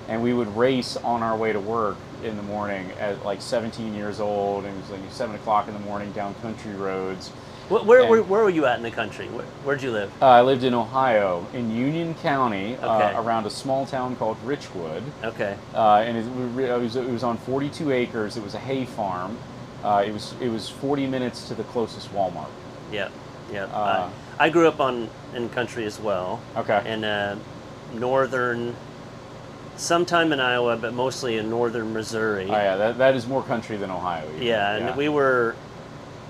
[0.08, 3.94] and we would race on our way to work in the morning at like 17
[3.94, 7.30] years old, and it was like 7 o'clock in the morning down country roads.
[7.68, 9.26] Wh- Where, where, where were you at in the country?
[9.28, 10.10] Where, where'd you live?
[10.22, 12.86] Uh, I lived in Ohio, in Union County, Okay.
[12.86, 15.02] uh, around a small town called Richwood.
[15.24, 15.56] Okay.
[15.74, 18.36] uh, and it, it was it was on 42 acres.
[18.36, 19.36] It was a hay farm.
[19.82, 22.48] Uh, it was it was 40 minutes to the closest Walmart.
[22.92, 23.08] Yeah.
[23.52, 23.64] Yeah.
[23.64, 26.40] Uh, I, I grew up on in country as well.
[26.56, 26.82] Okay.
[26.92, 27.36] In uh,
[27.94, 28.74] northern,
[29.76, 32.44] sometime in Iowa, but mostly in northern Missouri.
[32.48, 34.28] Oh yeah, that, that is more country than Ohio.
[34.34, 34.42] even.
[34.42, 35.54] Yeah, and we were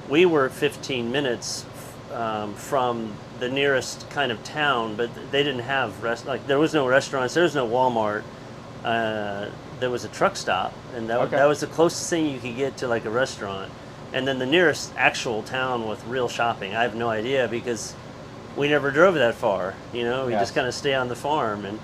[0.09, 1.64] we were 15 minutes
[2.12, 6.73] um, from the nearest kind of town, but they didn't have rest like there was
[6.73, 8.23] no restaurants, there was no Walmart.
[8.85, 11.37] Uh, there was a truck stop, and that, Okay.
[11.37, 13.71] that was the closest thing you could get to like a restaurant.
[14.12, 17.95] And then the nearest actual town with real shopping, I have no idea because
[18.57, 19.75] we never drove that far.
[19.92, 20.42] You know, we Yes.
[20.42, 21.79] just kind of stay on the farm and.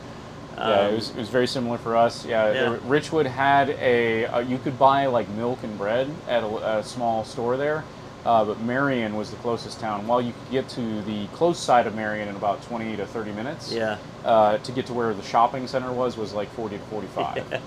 [0.57, 2.25] Yeah, um, it was, it was very similar for us.
[2.25, 2.77] Yeah, Yeah.
[2.87, 7.25] Richwood had a uh, you could buy like milk and bread at a, a small
[7.25, 7.85] store there,
[8.25, 10.07] uh, but Marion was the closest town.
[10.07, 13.33] While you could get to the close side of Marion in about 20 to 30
[13.33, 13.97] minutes, Yeah.
[14.25, 17.61] uh, to get to where the shopping center was was like 40 to 45.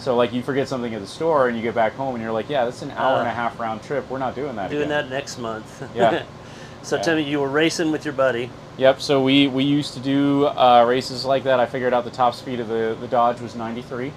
[0.00, 2.32] So like you forget something at the store and you get back home and you're
[2.32, 4.08] like, yeah, that's an hour and a Uh, half round trip.
[4.10, 4.70] We're not doing that.
[4.70, 5.08] Doing again.
[5.08, 5.82] that next month.
[5.94, 6.22] Yeah.
[6.82, 7.02] so Yeah.
[7.02, 8.50] tell me, you were racing with your buddy.
[8.78, 9.00] Yep.
[9.00, 11.60] So we we used to do uh, races like that.
[11.60, 14.12] I figured out the top speed of the the Dodge was 93,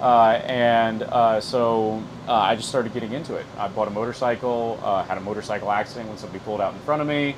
[0.00, 3.46] uh, and uh, so uh, I just started getting into it.
[3.58, 7.00] I bought a motorcycle, uh, had a motorcycle accident when somebody pulled out in front
[7.00, 7.34] of me,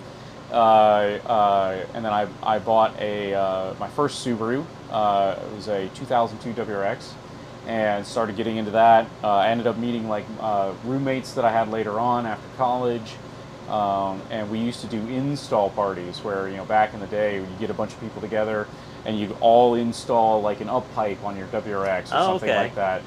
[0.51, 4.63] uh, uh, and then I I bought a my first Subaru.
[4.63, 7.13] It was a 2002 WRX.
[7.67, 9.07] And started getting into that.
[9.23, 10.25] I ended up meeting like
[10.85, 13.15] roommates that I had later on after college.
[13.69, 17.37] Um, and we used to do install parties where you know back in the day
[17.37, 18.67] you get a bunch of people together
[19.05, 22.59] and you'd all install like an up pipe on your WRX or Oh, something okay.
[22.59, 23.03] like that.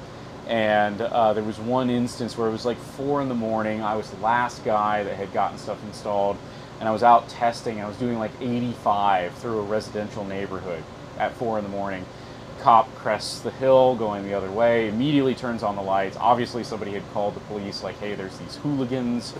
[0.48, 3.82] And uh, there was one instance where it was like four in the morning.
[3.82, 6.36] I was the last guy that had gotten stuff installed,
[6.80, 7.80] and I was out testing.
[7.80, 10.82] I was doing like 85 through a residential neighborhood
[11.18, 12.04] at four in the morning.
[12.60, 16.16] Cop crests the hill going the other way, immediately turns on the lights.
[16.20, 19.34] Obviously, somebody had called the police, like, hey, there's these hooligans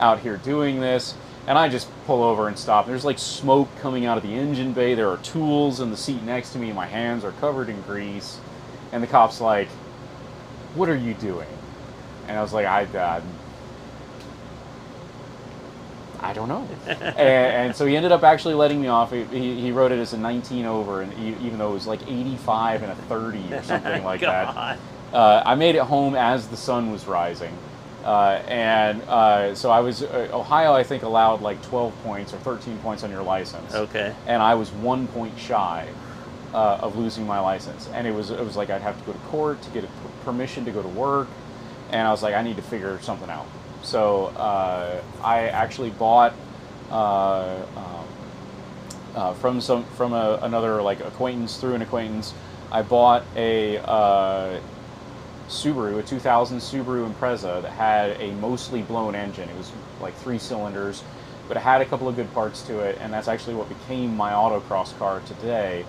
[0.00, 1.14] out here doing this.
[1.46, 2.86] And I just pull over and stop.
[2.86, 4.94] There's like smoke coming out of the engine bay.
[4.94, 6.72] There are tools in the seat next to me.
[6.72, 8.40] My hands are covered in grease.
[8.92, 9.68] And the cop's like,
[10.74, 11.48] What are you doing?
[12.26, 13.22] And I was like, I, uh,
[16.20, 16.68] I don't know.
[16.86, 19.12] and, and so he ended up actually letting me off.
[19.12, 21.86] He, he, he wrote it as a 19 over, and he, even though it was
[21.86, 24.78] like 85 and a 30 or something like that.
[25.12, 27.56] Uh, I made it home as the sun was rising.
[28.06, 32.36] Uh, and uh, so I was, uh, Ohio, I think, allowed like 12 points or
[32.38, 33.74] 13 points on your license.
[33.74, 34.14] Okay.
[34.28, 35.88] And I was one point shy
[36.54, 37.88] uh, of losing my license.
[37.88, 39.88] And it was, it was like I'd have to go to court to get
[40.24, 41.26] permission to go to work.
[41.90, 43.46] And I was like, I need to figure something out.
[43.82, 46.32] So uh, I actually bought
[46.92, 48.08] uh, um,
[49.16, 52.34] uh, from some from a, another like acquaintance through an acquaintance.
[52.70, 54.60] I bought a uh,
[55.48, 59.48] Subaru, a 2000 Subaru Impreza that had a mostly blown engine.
[59.48, 61.02] It was like three cylinders,
[61.48, 64.16] but it had a couple of good parts to it, and that's actually what became
[64.16, 65.84] my autocross car today.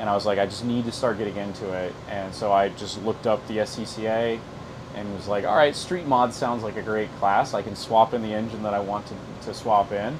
[0.00, 2.70] And I was like, I just need to start getting into it, and so I
[2.70, 4.40] just looked up the SCCA
[4.94, 7.54] and was like, all right, street mod sounds like a great class.
[7.54, 9.14] I can swap in the engine that I want to,
[9.46, 10.18] to swap in.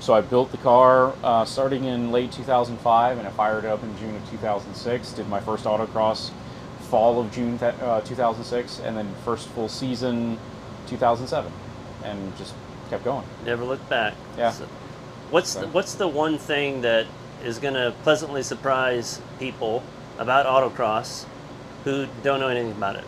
[0.00, 3.82] So I built the car uh, starting in late 2005, and I fired it up
[3.82, 5.12] in June of 2006.
[5.12, 6.30] Did my first autocross
[6.84, 10.38] fall of June th- uh, 2006, and then first full season
[10.86, 11.50] 2007,
[12.04, 12.54] and just
[12.90, 13.24] kept going.
[13.44, 14.14] Never looked back.
[14.38, 14.50] Yeah.
[14.50, 14.66] So
[15.30, 17.06] what's the, what's the one thing that
[17.44, 19.82] is going to pleasantly surprise people
[20.18, 21.26] about autocross
[21.84, 23.04] who don't know anything about it?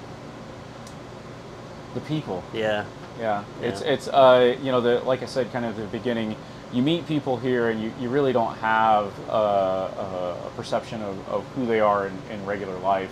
[1.94, 2.42] The people.
[2.52, 2.84] Yeah.
[3.18, 3.86] Yeah, it's Yeah.
[3.92, 6.36] it's uh, you know the like I said kind of at the beginning,
[6.72, 11.28] you meet people here and you, you really don't have uh, a, a perception of,
[11.28, 13.10] of who they are in, in regular life,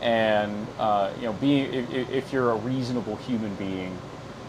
[0.00, 3.96] and uh, you know being if, if- you're a reasonable human being,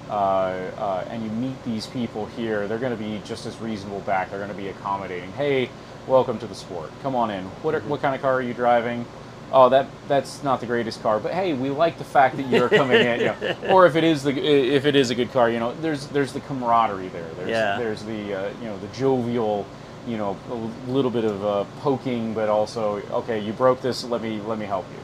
[0.09, 3.99] uh, uh, and you meet these people here, they're going to be just as reasonable
[4.01, 4.29] back.
[4.29, 5.31] They're going to be accommodating.
[5.33, 5.69] Hey,
[6.07, 6.91] welcome to the sport.
[7.01, 7.43] Come on in.
[7.63, 9.05] What are, what kind of car are you driving?
[9.53, 12.69] Oh, that that's not the greatest car, but hey, we like the fact that you're
[12.69, 13.19] coming in.
[13.19, 15.73] You know, or if it is the if it is a good car, you know,
[15.81, 17.27] there's there's the camaraderie there.
[17.35, 17.77] There's Yeah.
[17.77, 19.65] there's the uh, you know the jovial,
[20.07, 24.05] you know, a little bit of uh, poking, but also okay, you broke this.
[24.05, 24.99] Let me let me help you.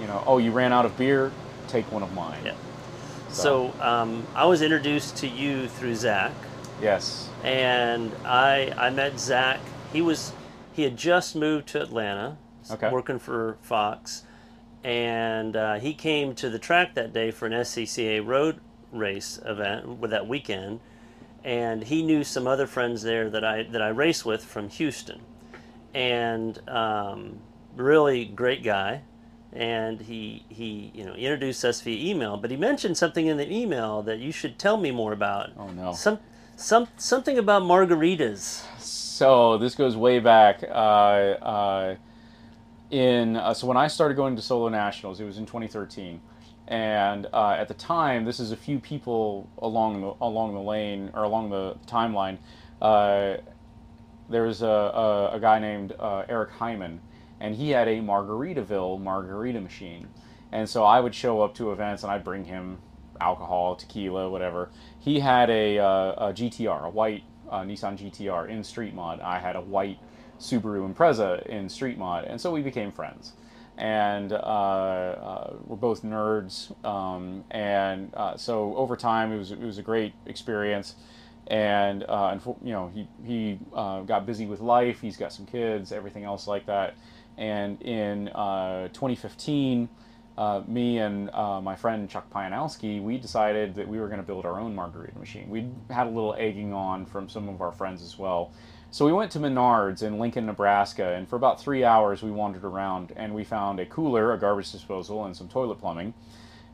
[0.00, 1.32] You know, oh, you ran out of beer.
[1.66, 2.40] Take one of mine.
[2.44, 2.54] Yeah.
[3.30, 6.32] So um, I was introduced to you through Zach,
[6.80, 7.28] Yes.
[7.44, 9.60] and I I met Zach.
[9.92, 10.32] He was
[10.72, 12.38] he had just moved to Atlanta,
[12.70, 12.90] Okay.
[12.90, 14.22] working for Fox,
[14.84, 18.60] and uh, he came to the track that day for an SCCA road
[18.92, 20.80] race event with that weekend,
[21.44, 25.20] and he knew some other friends there that I that I race with from Houston,
[25.92, 27.40] and um,
[27.76, 29.02] really great guy.
[29.52, 33.50] And he he you know introduced us via email, but he mentioned something in the
[33.50, 35.50] email that you should tell me more about.
[35.56, 35.92] Oh, no.
[35.92, 36.18] Some
[36.56, 38.64] some something about margaritas.
[38.80, 40.62] So this goes way back.
[40.62, 41.96] Uh, uh,
[42.90, 46.20] in uh, so when I started going to solo nationals, it was in 2013,
[46.68, 51.10] and uh, at the time, this is a few people along the along the lane
[51.14, 52.38] or along the timeline.
[52.80, 53.38] Uh,
[54.28, 57.00] there was a, a, a guy named uh, Eric Hyman,
[57.40, 60.08] and he had a Margaritaville margarita machine.
[60.50, 62.78] And so I would show up to events and I'd bring him
[63.20, 64.70] alcohol, tequila, whatever.
[64.98, 69.20] He had a, uh, a GTR, a white uh, Nissan GTR in street mod.
[69.20, 69.98] I had a white
[70.38, 73.32] Subaru Impreza in street mod, and so we became friends.
[73.76, 79.60] And uh, uh, we're both nerds, um, and uh, so over time it was it
[79.60, 80.96] was a great experience
[81.48, 85.00] and uh, and you know he he uh, got busy with life.
[85.00, 86.94] He's got some kids, everything else like that.
[87.38, 89.88] And in uh, 2015,
[90.36, 94.26] uh, me and uh, my friend Chuck Pianowski, we decided that we were going to
[94.26, 95.48] build our own margarita machine.
[95.48, 98.52] We had a little egging on from some of our friends as well.
[98.90, 102.64] So we went to Menards in Lincoln, Nebraska, and for about three hours we wandered
[102.64, 106.14] around and we found a cooler, a garbage disposal, and some toilet plumbing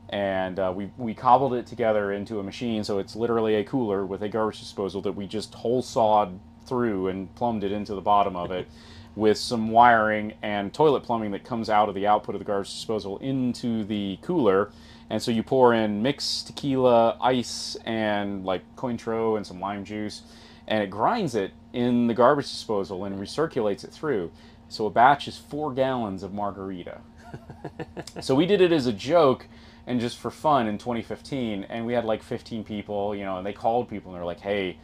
[0.09, 4.05] and uh, we, we cobbled it together into a machine so it's literally a cooler
[4.05, 8.01] with a garbage disposal that we just hole sawed through and plumbed it into the
[8.01, 8.67] bottom of it
[9.15, 12.71] with some wiring and toilet plumbing that comes out of the output of the garbage
[12.71, 14.71] disposal into the cooler.
[15.09, 20.23] And so you pour in mixed tequila ice and like cointreau and some lime juice
[20.67, 24.31] and it grinds it in the garbage disposal and recirculates it through.
[24.67, 27.01] So a batch is four gallons of margarita.
[28.21, 29.47] So we did it as a joke
[29.87, 33.45] and just for fun in 2015 and we had like 15 people you know and
[33.45, 34.77] they called people and they're like hey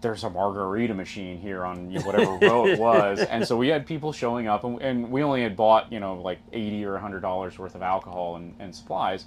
[0.00, 3.20] there's a margarita machine here on you know, whatever row it was.
[3.20, 6.14] And so we had people showing up and, and we only had bought you know
[6.20, 9.24] like 80 or 100 dollars worth of alcohol and, and supplies.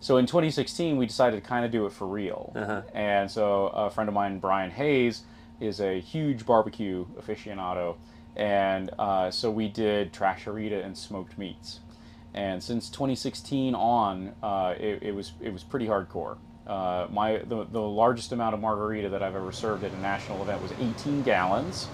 [0.00, 2.52] So in 2016 we decided to kind of do it for real.
[2.94, 5.22] And so a friend of mine brian hayes
[5.60, 7.96] is a huge barbecue aficionado.
[8.36, 11.80] And uh, so we did trasherita and smoked meats.
[12.34, 16.36] And since 2016 on, uh, it, it was it was pretty hardcore.
[16.66, 20.42] Uh, my the, the largest amount of margarita that I've ever served at a national
[20.42, 21.88] event was 18 gallons.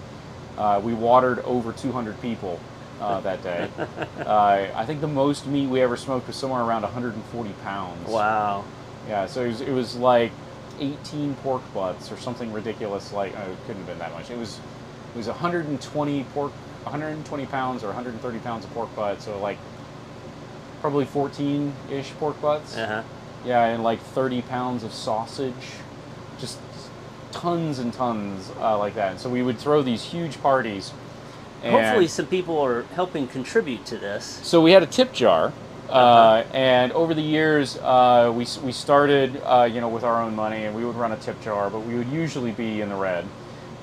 [0.57, 2.59] Uh, we watered over 200 people
[2.99, 3.69] uh, that day.
[4.19, 8.09] uh, I think the most meat we ever smoked was somewhere around 140 pounds.
[8.09, 8.63] Wow.
[9.07, 10.31] Yeah, so it was, it was like
[10.79, 13.13] 18 pork butts or something ridiculous.
[13.13, 14.31] Like uh, it couldn't have been that much.
[14.31, 14.59] It was
[15.13, 16.51] it was 120 pork,
[16.83, 19.21] 120 pounds or 130 pounds of pork butt.
[19.21, 19.57] So like
[20.81, 22.75] probably 14-ish pork butts.
[22.75, 23.03] Uh huh.
[23.45, 25.53] Yeah, and like 30 pounds of sausage,
[26.39, 26.59] just
[27.31, 29.11] tons and tons uh, like that.
[29.11, 30.93] And so we would throw these huge parties.
[31.63, 34.39] And Hopefully, some people are helping contribute to this.
[34.43, 35.51] so we had a tip jar.
[35.89, 40.21] Uh, Uh, and over the years, uh, we, we started, uh, you know, with our
[40.21, 42.89] own money, and we would run a tip jar, but we would usually be in
[42.89, 43.25] the red.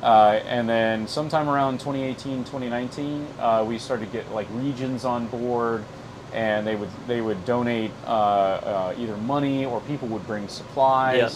[0.02, 5.26] Uh, and then sometime around 2018, 2019, uh, we started to get like regions on
[5.28, 5.84] board,
[6.32, 11.16] and they would they would donate uh, uh, either money or people would bring supplies.
[11.18, 11.32] Yep.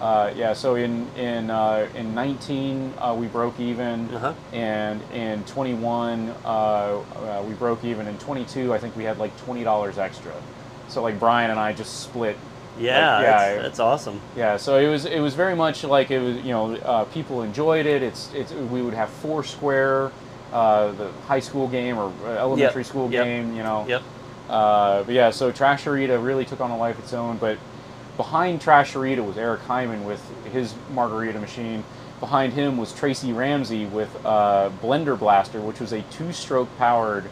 [0.00, 4.32] Uh, yeah, so in in uh, in 19 uh, we broke even, Uh-huh.
[4.52, 8.06] and in 21 uh, uh, we broke even.
[8.06, 10.32] In 22, I think we had like twenty dollars extra.
[10.88, 12.36] So like Brian and I just split.
[12.78, 14.20] Yeah, Like, yeah, that's, that's awesome.
[14.36, 17.42] Yeah, so it was it was very much like it was you know uh, people
[17.42, 18.02] enjoyed it.
[18.02, 20.10] It's it's we would have four square,
[20.50, 23.54] uh, the high school game or elementary school yep, game.
[23.54, 23.84] You know.
[23.86, 24.02] Yep.
[24.50, 27.38] Uh, but yeah, so Trasherita really took on a life of its own.
[27.38, 27.58] But
[28.16, 31.84] behind Trasherita was Eric Hyman with his margarita machine.
[32.18, 37.30] Behind him was Tracy Ramsey with uh, Blender Blaster, which was a two-stroke powered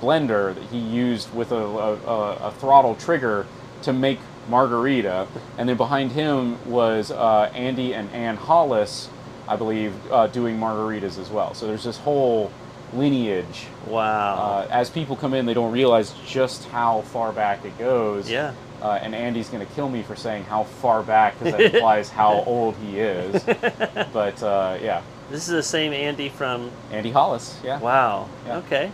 [0.00, 3.46] blender that he used with a, a, a, a throttle trigger
[3.82, 5.26] to make margarita.
[5.56, 9.08] And then behind him was uh, Andy and Ann Hollis,
[9.48, 11.54] I believe, uh, doing margaritas as well.
[11.54, 12.52] So there's this whole
[12.92, 14.34] lineage Wow.
[14.36, 18.30] uh, as people come in, they don't realize just how far back it goes.
[18.30, 18.52] yeah.
[18.82, 22.10] Uh, and Andy's going to kill me for saying how far back because that implies
[22.10, 23.42] how old he is.
[24.12, 26.70] But uh, yeah, This is the same Andy from.
[26.92, 27.58] Andy Hollis.
[27.64, 27.80] Yeah.
[27.80, 28.28] Wow.
[28.46, 28.58] Yeah.
[28.58, 28.92] Okay.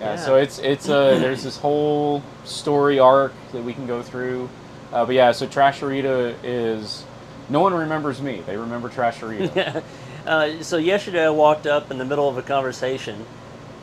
[0.00, 0.04] Yeah.
[0.14, 0.16] yeah.
[0.16, 4.50] So it's it's a there's this whole story arc that we can go through.
[4.92, 7.02] Uh, but yeah, so Trasherita is
[7.48, 8.42] no one remembers me.
[8.46, 9.82] They remember Trasherita.
[10.30, 13.26] Uh, so yesterday I walked up in the middle of a conversation,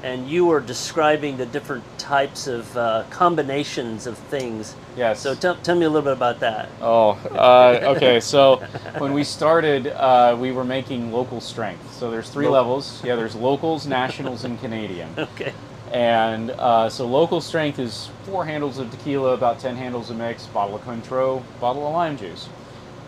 [0.01, 4.73] and you were describing the different types of uh, combinations of things.
[4.95, 5.19] yes.
[5.19, 6.69] So tell tell me a little bit about that.
[6.79, 8.21] Oh, uh, okay.
[8.21, 8.63] So
[8.97, 11.93] when we started, uh, we were making local strength.
[11.93, 13.03] So there's three Lo- levels.
[13.03, 15.09] Yeah, there's locals, nationals, and Canadian.
[15.17, 15.53] Okay.
[15.91, 20.45] And uh, so local strength is four handles of tequila, about ten handles of mix,
[20.47, 22.47] bottle of Cointreau, bottle of lime juice.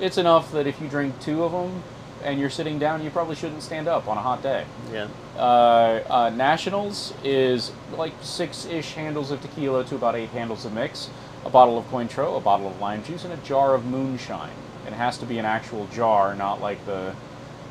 [0.02, 1.84] It's enough that if you drink two of them
[2.23, 4.65] and you're sitting down, you probably shouldn't stand up on a hot day.
[4.91, 5.08] Yeah.
[5.38, 11.10] Uh, uh, Nationals is like six-ish handles of tequila to about eight handles of mix,
[11.45, 14.51] a bottle of Cointreau, a bottle of lime juice, and a jar of moonshine.
[14.88, 17.13] It has to be an actual jar, not like the,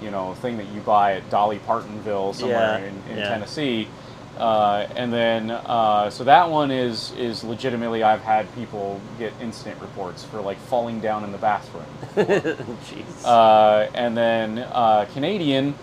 [0.01, 3.29] you know, thing that you buy at Dolly Partonville somewhere Yeah, in, in yeah.
[3.29, 3.89] Tennessee.
[4.39, 8.05] Uh, and then, uh, so that one is is legitimately.
[8.05, 11.85] I've had people get incident reports for like falling down in the bathroom.
[12.15, 13.25] Jeez.
[13.25, 15.75] Uh, and then uh, Canadian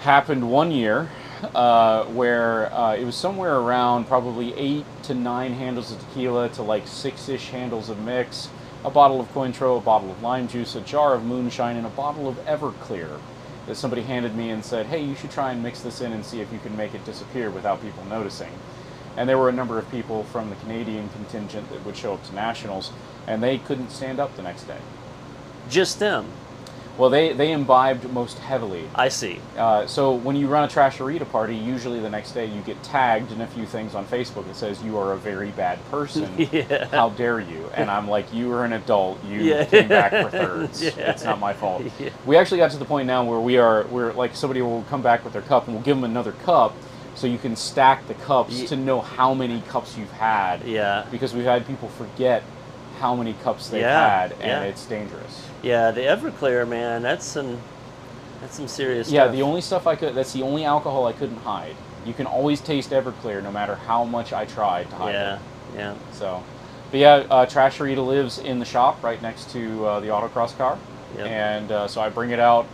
[0.00, 1.08] happened one year
[1.54, 6.62] uh, where uh, it was somewhere around probably eight to nine handles of tequila to
[6.62, 8.48] like six ish handles of mix,
[8.84, 11.90] a bottle of Cointreau, a bottle of lime juice, a jar of moonshine, and a
[11.90, 13.18] bottle of Everclear
[13.66, 16.24] that somebody handed me and said, hey, you should try and mix this in and
[16.24, 18.50] see if you can make it disappear without people noticing.
[19.16, 22.24] And there were a number of people from the Canadian contingent that would show up
[22.24, 22.92] to nationals,
[23.26, 24.78] and they couldn't stand up the next day.
[25.68, 26.26] Just them.
[26.96, 28.88] Well, they, they imbibed most heavily.
[28.94, 29.40] I see.
[29.56, 33.32] Uh, so when you run a Trasherita party, usually the next day you get tagged
[33.32, 36.30] in a few things on Facebook that says you are a very bad person.
[36.52, 36.86] Yeah.
[36.86, 37.68] How dare you?
[37.74, 39.22] And I'm like, you are an adult.
[39.24, 39.64] You Yeah.
[39.64, 40.82] came back for thirds.
[40.82, 41.10] Yeah.
[41.10, 41.82] It's not my fault.
[41.98, 42.10] Yeah.
[42.26, 45.02] We actually got to the point now where we are, we're like somebody will come
[45.02, 46.74] back with their cup and we'll give them another cup
[47.16, 50.62] so you can stack the cups Ye- to know how many cups you've had.
[50.64, 51.06] Yeah.
[51.10, 52.42] Because we've had people forget
[53.04, 54.62] how many cups they've Yeah, had and yeah.
[54.62, 55.46] it's dangerous.
[55.62, 55.90] Yeah.
[55.90, 57.02] The Everclear, man.
[57.02, 57.60] That's some.
[58.40, 59.34] That's some serious Yeah, stuff.
[59.36, 61.76] the only stuff I could, that's the only alcohol I couldn't hide.
[62.06, 65.34] You can always taste Everclear no matter how much I tried to hide Yeah.
[65.34, 65.40] it.
[65.74, 65.78] Yeah.
[65.80, 65.94] Yeah.
[66.12, 66.42] So,
[66.90, 70.78] but yeah, uh, Trasherita lives in the shop right next to uh, the autocross car.
[71.18, 71.26] Yep.
[71.26, 72.66] And uh, so I bring it out.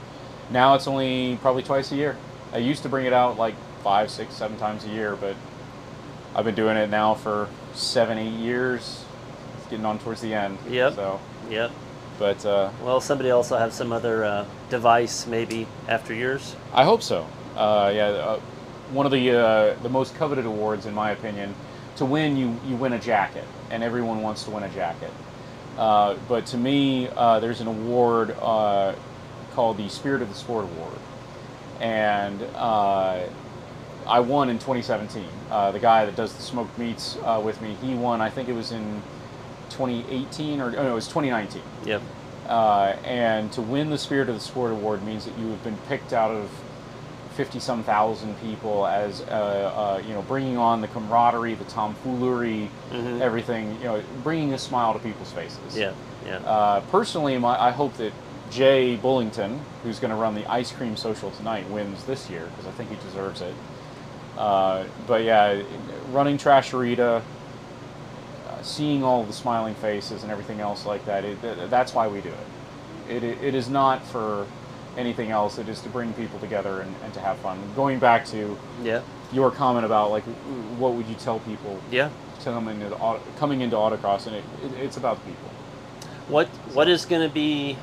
[0.53, 2.17] Now it's only probably twice a year.
[2.53, 5.35] I used to bring it out like five, six, seven times a year, but
[6.37, 9.05] I've been doing it now for seven, eight years.
[9.71, 10.59] Getting on towards the end.
[10.69, 10.95] Yep.
[10.97, 11.71] So, Yep.
[12.19, 16.57] but uh, Well, somebody else will have some other uh, device maybe after yours.
[16.75, 17.25] I hope so.
[17.57, 18.41] Uh, yeah, uh,
[18.93, 21.55] one of the uh, the most coveted awards, in my opinion.
[21.97, 25.11] To win, you you win a jacket, and everyone wants to win a jacket.
[25.79, 28.95] Uh, but to me, uh, there's an award uh,
[29.53, 30.99] called the Spirit of the Sport Award,
[31.81, 33.21] and uh,
[34.07, 35.25] I won in 2017.
[35.51, 38.21] Uh, the guy that does the smoked meats uh, with me, he won.
[38.21, 39.03] I think it was in
[39.71, 41.63] 2018 or oh, no, it was 2019.
[41.87, 42.03] Yep.
[42.49, 45.77] Uh, and to win the Spirit of the Sport Award means that you have been
[45.89, 46.51] picked out of
[47.37, 52.69] 50 some thousand people as, uh, uh, you know, bringing on the camaraderie, the tomfoolery,
[52.93, 53.21] Mhm.
[53.21, 55.77] everything, you know, bringing a smile to people's faces.
[55.77, 55.93] Yeah.
[56.27, 56.39] Yeah.
[56.39, 58.13] Uh, personally, my, I hope that
[58.51, 62.67] Jay Bullington, who's going to run the ice cream social tonight, wins this year because
[62.67, 63.55] I think he deserves it.
[64.37, 65.63] Uh, but yeah,
[66.11, 67.23] running Trasherita,
[68.65, 71.41] seeing all the smiling faces and everything else like that, it,
[71.71, 73.15] that's why we do it.
[73.17, 73.55] It, it.
[73.55, 74.47] is not for
[74.97, 75.59] anything else.
[75.59, 77.59] It is to bring people together and, and to have fun.
[77.75, 79.03] Going back to Yeah.
[79.33, 80.25] your comment about like
[80.79, 82.11] what would you tell people Yeah.
[82.45, 85.51] come into auto, coming into autocross, and it, it, it's about people.
[86.29, 87.77] What what is going to be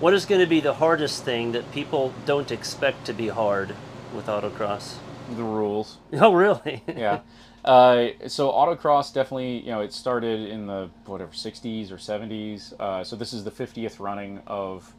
[0.00, 3.74] what is going to be the hardest thing that people don't expect to be hard
[4.14, 4.94] with autocross?
[5.36, 5.98] The rules.
[6.14, 6.82] Oh, really?
[6.88, 7.20] yeah.
[7.64, 12.78] Uh, so autocross definitely, you know, it started in the whatever 60s or 70s.
[12.78, 14.94] Uh, so this is the 50th running of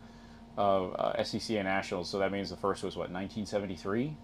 [0.57, 2.09] of uh, SCCA Nationals.
[2.09, 4.15] So that means the first was what 1973.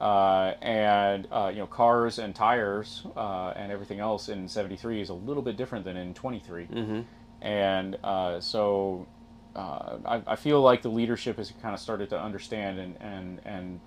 [0.00, 5.08] Uh, and uh, you know, cars and tires uh, and everything else in '73 is
[5.10, 6.66] a little bit different than in '23.
[6.66, 7.00] mm-hmm.
[7.40, 9.06] And uh, so
[9.54, 13.40] uh, I, I feel like the leadership has kind of started to understand and, and,
[13.44, 13.80] and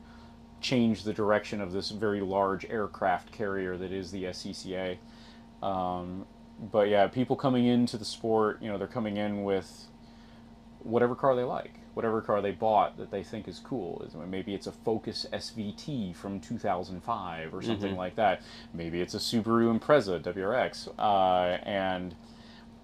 [0.62, 4.97] change the direction of this very large aircraft carrier that is the SCCA.
[5.62, 6.26] Um,
[6.72, 9.88] but yeah, people coming into the sport, you know, they're coming in with
[10.80, 14.08] whatever car they like, whatever car they bought that they think is cool.
[14.28, 17.97] Maybe it's a Focus SVT from 2005 or something Mhm.
[17.97, 18.41] like that.
[18.74, 22.16] Maybe it's a Subaru Impreza WRX, uh, and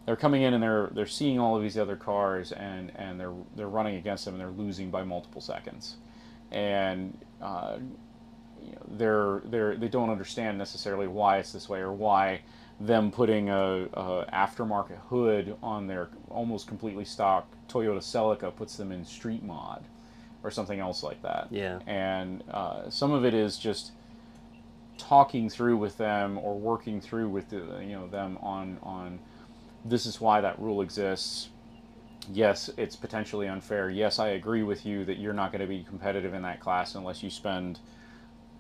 [0.06, 3.34] they're coming in and they're they're seeing all of these other cars and and they're
[3.56, 5.98] they're running against them and they're losing by multiple seconds,
[6.52, 7.78] and uh,
[8.64, 12.42] you know, they're they're they don't understand necessarily why it's this way or why
[12.80, 18.92] them putting a, a aftermarket hood on their almost completely stock Toyota Celica puts them
[18.92, 19.84] in street mod
[20.44, 21.48] or something else like that.
[21.52, 21.80] Yeah.
[21.86, 23.92] And uh, some of it is just
[24.98, 29.20] talking through with them or working through with the, you know them on on
[29.84, 31.50] this is why that rule exists.
[32.32, 33.90] Yes, it's potentially unfair.
[33.90, 36.96] Yes, I agree with you that you're not going to be competitive in that class
[36.96, 37.80] unless you spend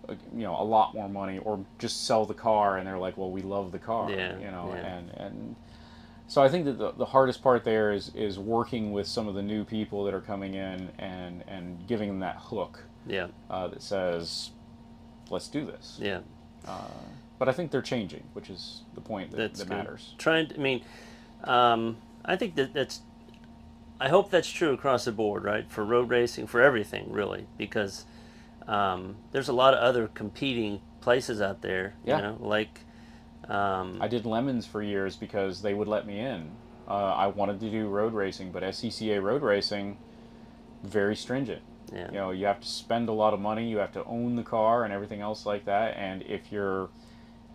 [0.10, 3.18] uh, you know a lot more money or just sell the car and they're like
[3.18, 4.86] well we love the car Yeah, you know yeah.
[4.98, 5.56] and and
[6.28, 9.36] so I think that the, the hardest part there is is working with some of
[9.36, 13.28] the new people that are coming in and and giving them that hook Yeah.
[13.50, 14.50] uh, that says
[15.30, 16.22] let's do this Yeah.
[17.38, 20.48] but I think they're changing which is the point that, that matters Trying.
[20.48, 20.82] To, I mean,
[21.44, 23.02] um, I think that that's.
[24.02, 25.70] I hope that's true across the board, right?
[25.70, 28.06] For road racing, for everything, really, because
[28.68, 31.94] um, there's a lot of other competing places out there.
[32.04, 32.16] Yeah.
[32.16, 32.80] You know, like.
[33.48, 36.50] Um, I did lemons for years because they would let me in.
[36.88, 40.00] Uh, I wanted to do road racing, but SCCA road racing,
[40.84, 41.62] very stringent.
[41.94, 42.08] yeah.
[42.08, 44.44] You know, you have to spend a lot of money, you have to own the
[44.44, 45.96] car and everything else like that.
[45.96, 46.90] And if you're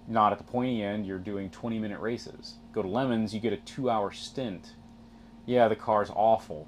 [0.06, 2.54] not at the pointy end, you're doing 20 minute races.
[2.72, 4.74] Go to lemons, you get a two hour stint.
[5.46, 6.66] Yeah, the car's awful,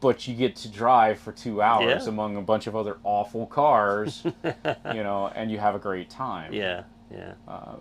[0.00, 2.08] but you get to drive for two hours Yeah.
[2.08, 6.52] among a bunch of other awful cars, you know, and you have a great time.
[6.52, 6.84] Yeah.
[7.12, 7.32] Yeah.
[7.48, 7.80] Um,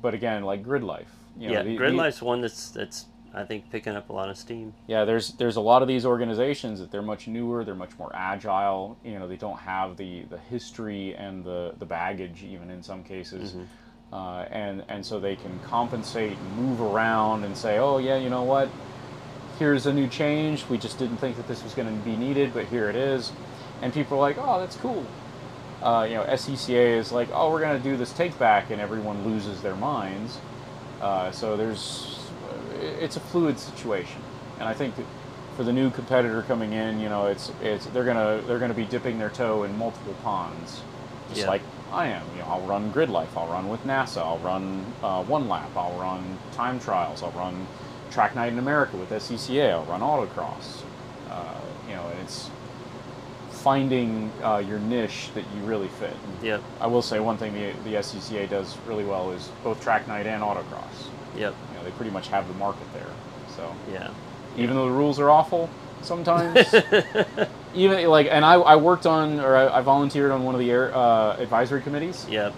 [0.00, 1.12] but again, like grid life.
[1.38, 1.62] You know, yeah.
[1.62, 4.74] the- Grid the- Life's one that's that's I think picking up a lot of steam.
[4.86, 8.10] Yeah, there's there's a lot of these organizations that they're much newer, they're much more
[8.14, 8.98] agile.
[9.04, 13.02] You know, they don't have the, the history and the, the baggage even in some
[13.02, 13.62] cases, mm-hmm.
[14.12, 18.28] Uh, and and so they can compensate and move around and say, oh yeah, you
[18.30, 18.68] know what,
[19.58, 20.64] here's a new change.
[20.68, 23.32] We just didn't think that this was going to be needed, but here it is,
[23.80, 25.06] and people are like, oh, that's cool.
[25.82, 28.80] Uh, you know, SCCA is like, oh, we're going to do this take back, and
[28.80, 30.38] everyone loses their minds.
[31.00, 32.20] Uh, so there's,
[32.80, 34.20] it's a fluid situation,
[34.60, 35.06] and I think that
[35.56, 38.84] for the new competitor coming in, you know, it's it's they're gonna they're gonna be
[38.84, 40.80] dipping their toe in multiple ponds,
[41.28, 41.48] just Yeah.
[41.48, 41.62] like
[41.92, 42.22] I am.
[42.34, 45.70] You know, I'll run grid life, I'll run with NASA, I'll run uh, one lap,
[45.76, 47.66] I'll run time trials, I'll run
[48.10, 50.82] track night in America with SCCA, I'll run autocross.
[51.30, 52.50] Uh, you know, and it's
[53.50, 56.16] finding uh, your niche that you really fit.
[56.42, 56.62] Yep.
[56.80, 60.26] I will say one thing the, the SCCA does really well is both track night
[60.26, 61.08] and autocross.
[61.36, 61.54] Yep.
[61.70, 63.06] You know, they pretty much have the market there.
[63.56, 64.10] So Yeah.
[64.56, 65.68] even though the rules are awful
[66.02, 66.74] sometimes,
[67.74, 70.70] even like, and I, I worked on or I, I volunteered on one of the
[70.70, 72.26] air, uh, advisory committees.
[72.28, 72.54] Yep.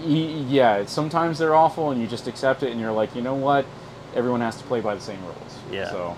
[0.00, 3.34] Y- yeah, sometimes they're awful, and you just accept it, and you're like, you know
[3.34, 3.66] what,
[4.14, 5.58] everyone has to play by the same rules.
[5.70, 5.90] Yeah.
[5.90, 6.16] So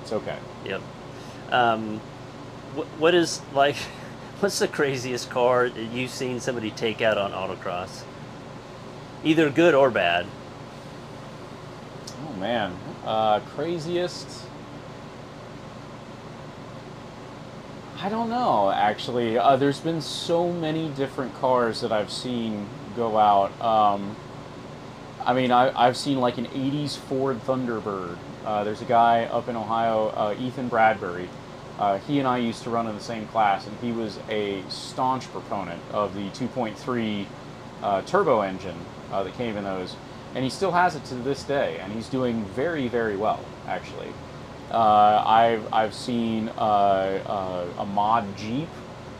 [0.00, 0.38] it's okay.
[0.64, 0.82] Yep.
[1.50, 2.00] Um,
[2.76, 3.76] wh- what is like?
[4.40, 8.02] What's the craziest car that you've seen somebody take out on autocross?
[9.22, 10.26] Either good or bad.
[12.28, 14.26] Oh man, uh, craziest.
[18.02, 18.68] I don't know.
[18.72, 23.52] Actually, uh, there's been so many different cars that I've seen go out.
[23.62, 24.16] Um,
[25.24, 28.18] I mean, I, I've seen like an '80s Ford Thunderbird.
[28.44, 31.28] Uh, there's a guy up in Ohio, uh, Ethan Bradbury.
[31.78, 34.64] Uh, he and I used to run in the same class, and he was a
[34.68, 37.26] staunch proponent of the 2.3
[37.84, 38.78] uh, turbo engine
[39.12, 39.94] uh, that came in those,
[40.34, 44.08] and he still has it to this day, and he's doing very very well actually.
[44.72, 46.60] Uh, I've I've seen uh,
[47.26, 48.68] uh, a mod Jeep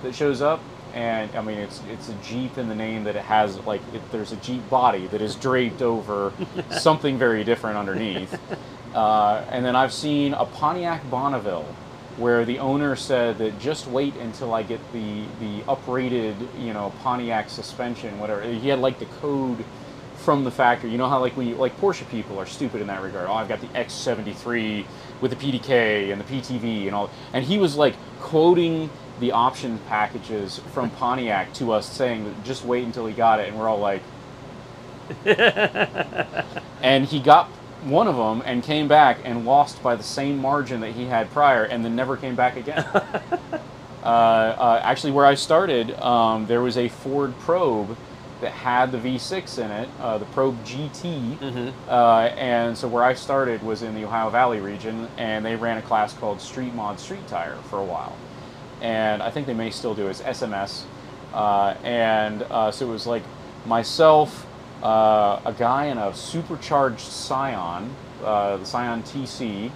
[0.03, 0.61] that shows up,
[0.95, 4.03] and I mean it's it's a Jeep in the name that it has like it,
[4.13, 6.33] there's a Jeep body that is draped over
[6.73, 8.39] something very different underneath.
[8.95, 11.67] Uh, and then I've seen a Pontiac Bonneville
[12.19, 16.93] where the owner said that just wait until I get the the uprated you know
[17.03, 18.43] Pontiac suspension whatever.
[18.43, 19.65] He had like the code
[20.17, 20.91] from the factory.
[20.91, 23.29] You know how like we like Porsche people are stupid in that regard.
[23.29, 24.87] Oh I've got the X73
[25.23, 29.79] with the PDK and the PTV and all and he was like quoting the option
[29.89, 33.79] packages from Pontiac to us saying just wait until he got it and we're all
[33.79, 34.03] like
[36.83, 37.49] and he got
[37.85, 41.31] one of them and came back and lost by the same margin that he had
[41.31, 42.85] prior and then never came back again.
[44.03, 47.97] uh, uh, actually, where I started, um, there was a Ford Probe
[48.43, 51.39] that had the V6 in it, uh, the Probe GT.
[51.39, 51.71] Mm-hmm.
[51.89, 55.79] Uh, and so where I started was in the Ohio Valley region, and they ran
[55.79, 58.17] a class called Street Mod Street Tire for a while.
[58.81, 60.11] And I think they may still do it.
[60.11, 60.83] It's SMS.
[61.33, 63.23] Uh, and uh, so it was like
[63.65, 64.45] myself,
[64.83, 69.71] uh, a guy in a supercharged Scion, uh, the Scion TC,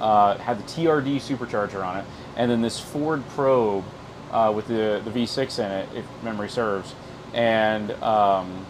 [0.00, 2.04] uh, had the TRD supercharger on it,
[2.36, 3.84] and then this Ford Probe
[4.30, 6.94] uh, with the, the V6 in it, if memory serves.
[7.34, 8.64] And um,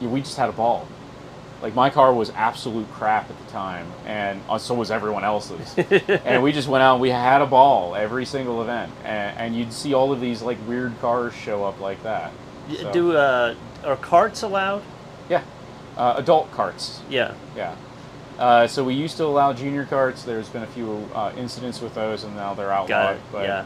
[0.00, 0.86] yeah, we just had a ball.
[1.62, 5.76] Like my car was absolute crap at the time, and uh, so was everyone else's.
[6.24, 9.56] and we just went out and we had a ball every single event, and, and
[9.56, 12.32] you'd see all of these like weird cars show up like that.
[12.78, 13.54] So- Do uh,
[13.84, 14.82] are carts allowed?
[15.28, 15.42] yeah,
[15.98, 17.00] uh, adult carts.
[17.10, 17.34] Yeah.
[17.54, 17.76] Yeah.
[18.38, 20.22] Uh, so we used to allow junior carts.
[20.22, 22.88] There's been a few uh, incidents with those, and now they're outlawed.
[22.88, 23.20] Got it.
[23.30, 23.64] But yeah.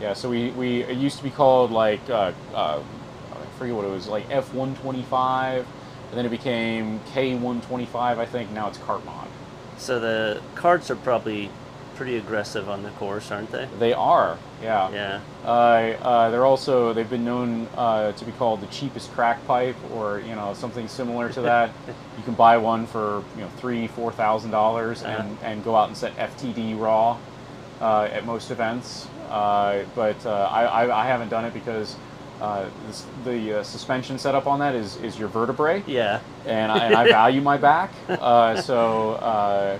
[0.00, 2.80] yeah, so we, we it used to be called like uh, uh,
[3.54, 5.66] forget what it was like F125, and
[6.12, 7.96] then it became K125.
[7.96, 9.28] I think now it's cart mod.
[9.76, 11.50] So the carts are probably
[11.94, 13.68] pretty aggressive on the course, aren't they?
[13.78, 14.36] They are.
[14.62, 14.90] Yeah.
[14.90, 15.20] Yeah.
[15.44, 15.48] Uh,
[16.02, 20.20] uh, they're also they've been known uh, to be called the cheapest crack pipe, or
[20.20, 21.70] you know something similar to that.
[22.18, 25.88] you can buy one for you know three four thousand dollars and and go out
[25.88, 27.16] and set FTD raw
[27.80, 29.06] uh, at most events.
[29.28, 31.96] Uh, but uh, I, I I haven't done it because.
[32.40, 36.20] Uh, this, the uh, suspension setup on that is, is your vertebrae, Yeah.
[36.46, 37.90] and I, and I value my back.
[38.08, 39.78] Uh, so, uh,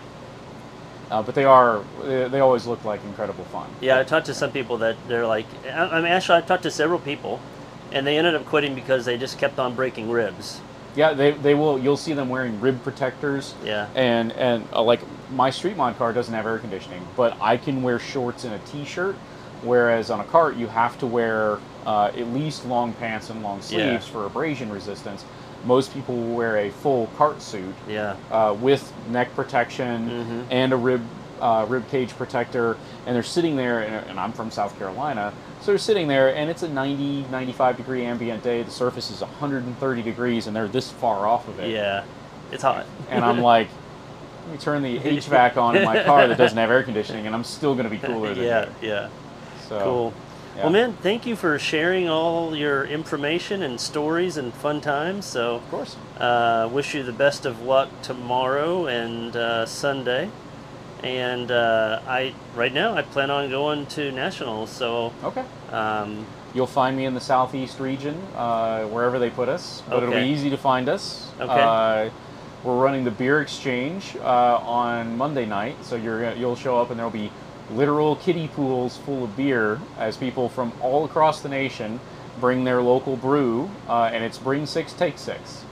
[1.11, 3.68] uh, but they are they, they always look like incredible fun.
[3.80, 6.62] Yeah, I talked to some people that they're like, I I mean, actually, I talked
[6.62, 7.40] to several people,
[7.92, 10.61] and they ended up quitting because they just kept on breaking ribs.
[10.96, 11.78] Yeah, they, they will.
[11.78, 13.55] You'll see them wearing rib protectors.
[13.64, 13.88] Yeah.
[13.94, 15.00] And and uh, like
[15.32, 18.59] my street mod car doesn't have air conditioning, but I can wear shorts and a
[18.61, 19.16] t-shirt,
[19.64, 23.60] whereas on a cart you have to wear uh, at least long pants and long
[23.60, 24.12] sleeves Yeah.
[24.12, 25.24] for abrasion resistance.
[25.64, 28.16] Most people will wear a full cart suit Yeah.
[28.30, 30.44] uh, with neck protection Mhm.
[30.50, 31.02] and a rib
[31.40, 33.80] uh, rib cage protector, and they're sitting there.
[33.80, 37.76] And, and I'm from South Carolina, so they're sitting there, and it's a 90, 95
[37.76, 38.62] degree ambient day.
[38.62, 41.70] The surface is 130 degrees, and they're this far off of it.
[41.70, 42.04] Yeah.
[42.52, 42.86] It's hot.
[43.10, 43.68] And I'm like,
[44.46, 47.34] let me turn the HVAC on in my car that doesn't have air conditioning, and
[47.34, 48.66] I'm still going to be cooler than yeah.
[48.80, 48.88] you.
[48.88, 49.08] Yeah.
[49.68, 50.12] So, Cool.
[50.56, 50.62] yeah.
[50.64, 55.24] Well, man, thank you for sharing all your information and stories and fun times.
[55.26, 55.96] So, Of course.
[56.18, 60.30] uh, wish you the best of luck tomorrow and uh, Sunday.
[61.02, 64.70] And uh, I, right now, I plan on going to nationals.
[64.70, 65.44] So, Okay.
[65.70, 70.14] um, You'll find me in the southeast region, uh, wherever they put us, but it'll
[70.14, 71.32] be easy to find us.
[71.40, 71.52] Okay.
[71.52, 72.10] Uh,
[72.62, 76.98] we're running the beer exchange uh, on Monday night, so you're you'll show up and
[76.98, 77.30] there'll be
[77.72, 82.00] literal kiddie pools full of beer as people from all across the nation
[82.40, 85.64] bring their local brew, uh, and it's bring six, take six.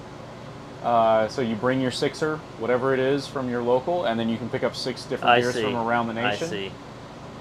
[0.83, 4.37] Uh, so you bring your sixer, whatever it is, from your local, and then you
[4.37, 5.63] can pick up six different I beers see.
[5.63, 6.73] from around the nation I see.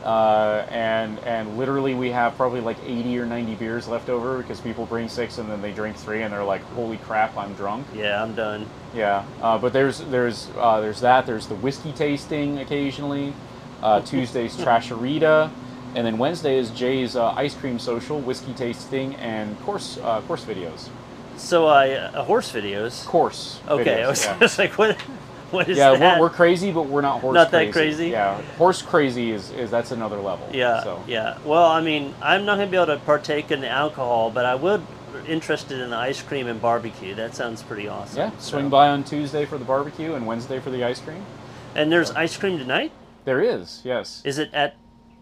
[0.04, 4.60] uh, and and literally we have probably like 80 or 90 beers left over because
[4.60, 7.86] people bring six and then they drink three and they're like holy crap i'm drunk
[7.94, 8.66] Yeah, I'm done.
[8.96, 13.34] yeah uh, but there's there's uh, there's that there's the whiskey tasting occasionally
[13.84, 15.50] uh, tuesday's trasherita
[15.96, 20.44] and then wednesday is jay's uh, ice cream social whiskey tasting and course uh, course
[20.46, 20.90] videos
[21.38, 23.06] So, I uh, horse videos.
[23.06, 24.40] course Okay, videos, I was yeah.
[24.40, 25.00] just like, what?
[25.52, 26.20] What is yeah, that?
[26.20, 27.74] we're, we're crazy, but we're not horse Not that crazy.
[27.74, 28.08] crazy?
[28.12, 30.48] Yeah, horse crazy is, is that's another level.
[30.54, 31.04] Yeah, So.
[31.08, 31.40] yeah.
[31.44, 34.56] Well, I mean, I'm not gonna be able to partake in the alcohol, but I
[34.56, 34.82] would
[35.28, 37.16] interested in the ice cream and barbecue.
[37.16, 38.18] That sounds pretty awesome.
[38.18, 41.26] Yeah, So- swing by on Tuesday for the barbecue and Wednesday for the ice cream.
[41.76, 42.92] And there's ice cream tonight.
[43.26, 44.22] There is, yes.
[44.26, 44.76] Is it at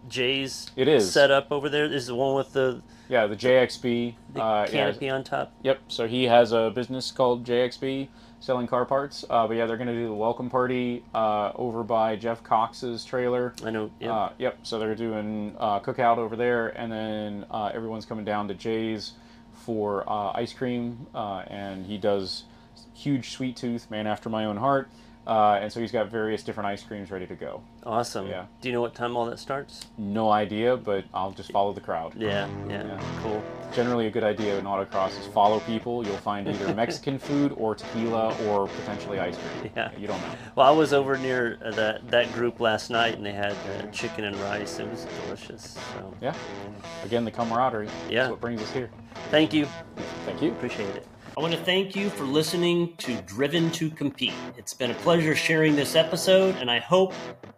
[0.08, 1.12] Jay's It is.
[1.12, 1.86] set up over there.
[1.86, 4.16] Is the one with the, Yeah, the JXB.
[4.34, 5.52] the uh, yeah, canopy on top.
[5.64, 5.80] Yep.
[5.90, 8.08] So he has a business called JXB
[8.40, 9.26] selling car parts.
[9.30, 13.04] Uh, but yeah, they're going to do the welcome party uh, over by Jeff Cox's
[13.04, 13.54] trailer.
[13.66, 13.92] I know.
[14.00, 14.14] Yeah.
[14.14, 14.60] Uh, yep.
[14.64, 19.14] So they're doing uh, cookout over there, and then uh, everyone's coming down to Jay's
[19.54, 22.46] for uh, ice cream, uh, and he does
[22.94, 24.90] huge sweet tooth, man after my own heart.
[25.30, 27.62] Uh, and so he's got various different ice creams ready to go.
[27.86, 28.28] awesome.
[28.28, 28.46] yeah.
[28.62, 29.86] Do you know what time all that starts?
[30.00, 32.16] No idea, but I'll just follow the crowd.
[32.18, 32.48] Yeah.
[32.68, 32.84] Yeah.
[32.84, 33.02] Yeah.
[33.22, 33.44] Cool.
[33.72, 36.04] Generally, a good idea in autocross is follow people.
[36.04, 39.72] You'll find either Mexican food or tequila or potentially ice cream.
[39.76, 39.92] Yeah.
[39.96, 40.34] You don't know.
[40.56, 43.86] Well, I was over near uh, that that group last night, and they had uh,
[43.92, 44.80] chicken and rice.
[44.80, 45.78] It was delicious.
[45.94, 46.34] So, Yeah.
[47.06, 47.88] Again, the camaraderie.
[48.10, 48.22] Yeah.
[48.24, 48.90] That's what brings us here.
[49.30, 49.68] thank you.
[50.26, 50.50] Thank you.
[50.54, 51.06] Appreciate it.
[51.40, 54.34] I want to thank you for listening to Driven to Compete.
[54.58, 57.14] It's been a pleasure sharing this episode, and I hope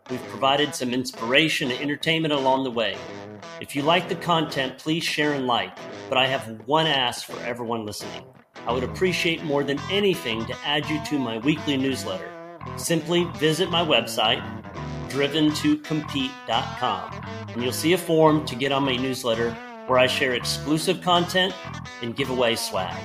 [0.07, 2.95] we've provided some inspiration and entertainment along the way.
[3.59, 5.75] If you like the content, please share and like.
[6.09, 8.23] But I have one ask for everyone listening.
[8.67, 12.31] I would appreciate more than anything to add you to my weekly newsletter.
[12.77, 14.43] Simply visit my website,
[15.09, 19.57] driven2compete.com, and you'll see a form to get on my newsletter
[19.87, 21.55] where I share exclusive content
[22.03, 22.95] and give away swag.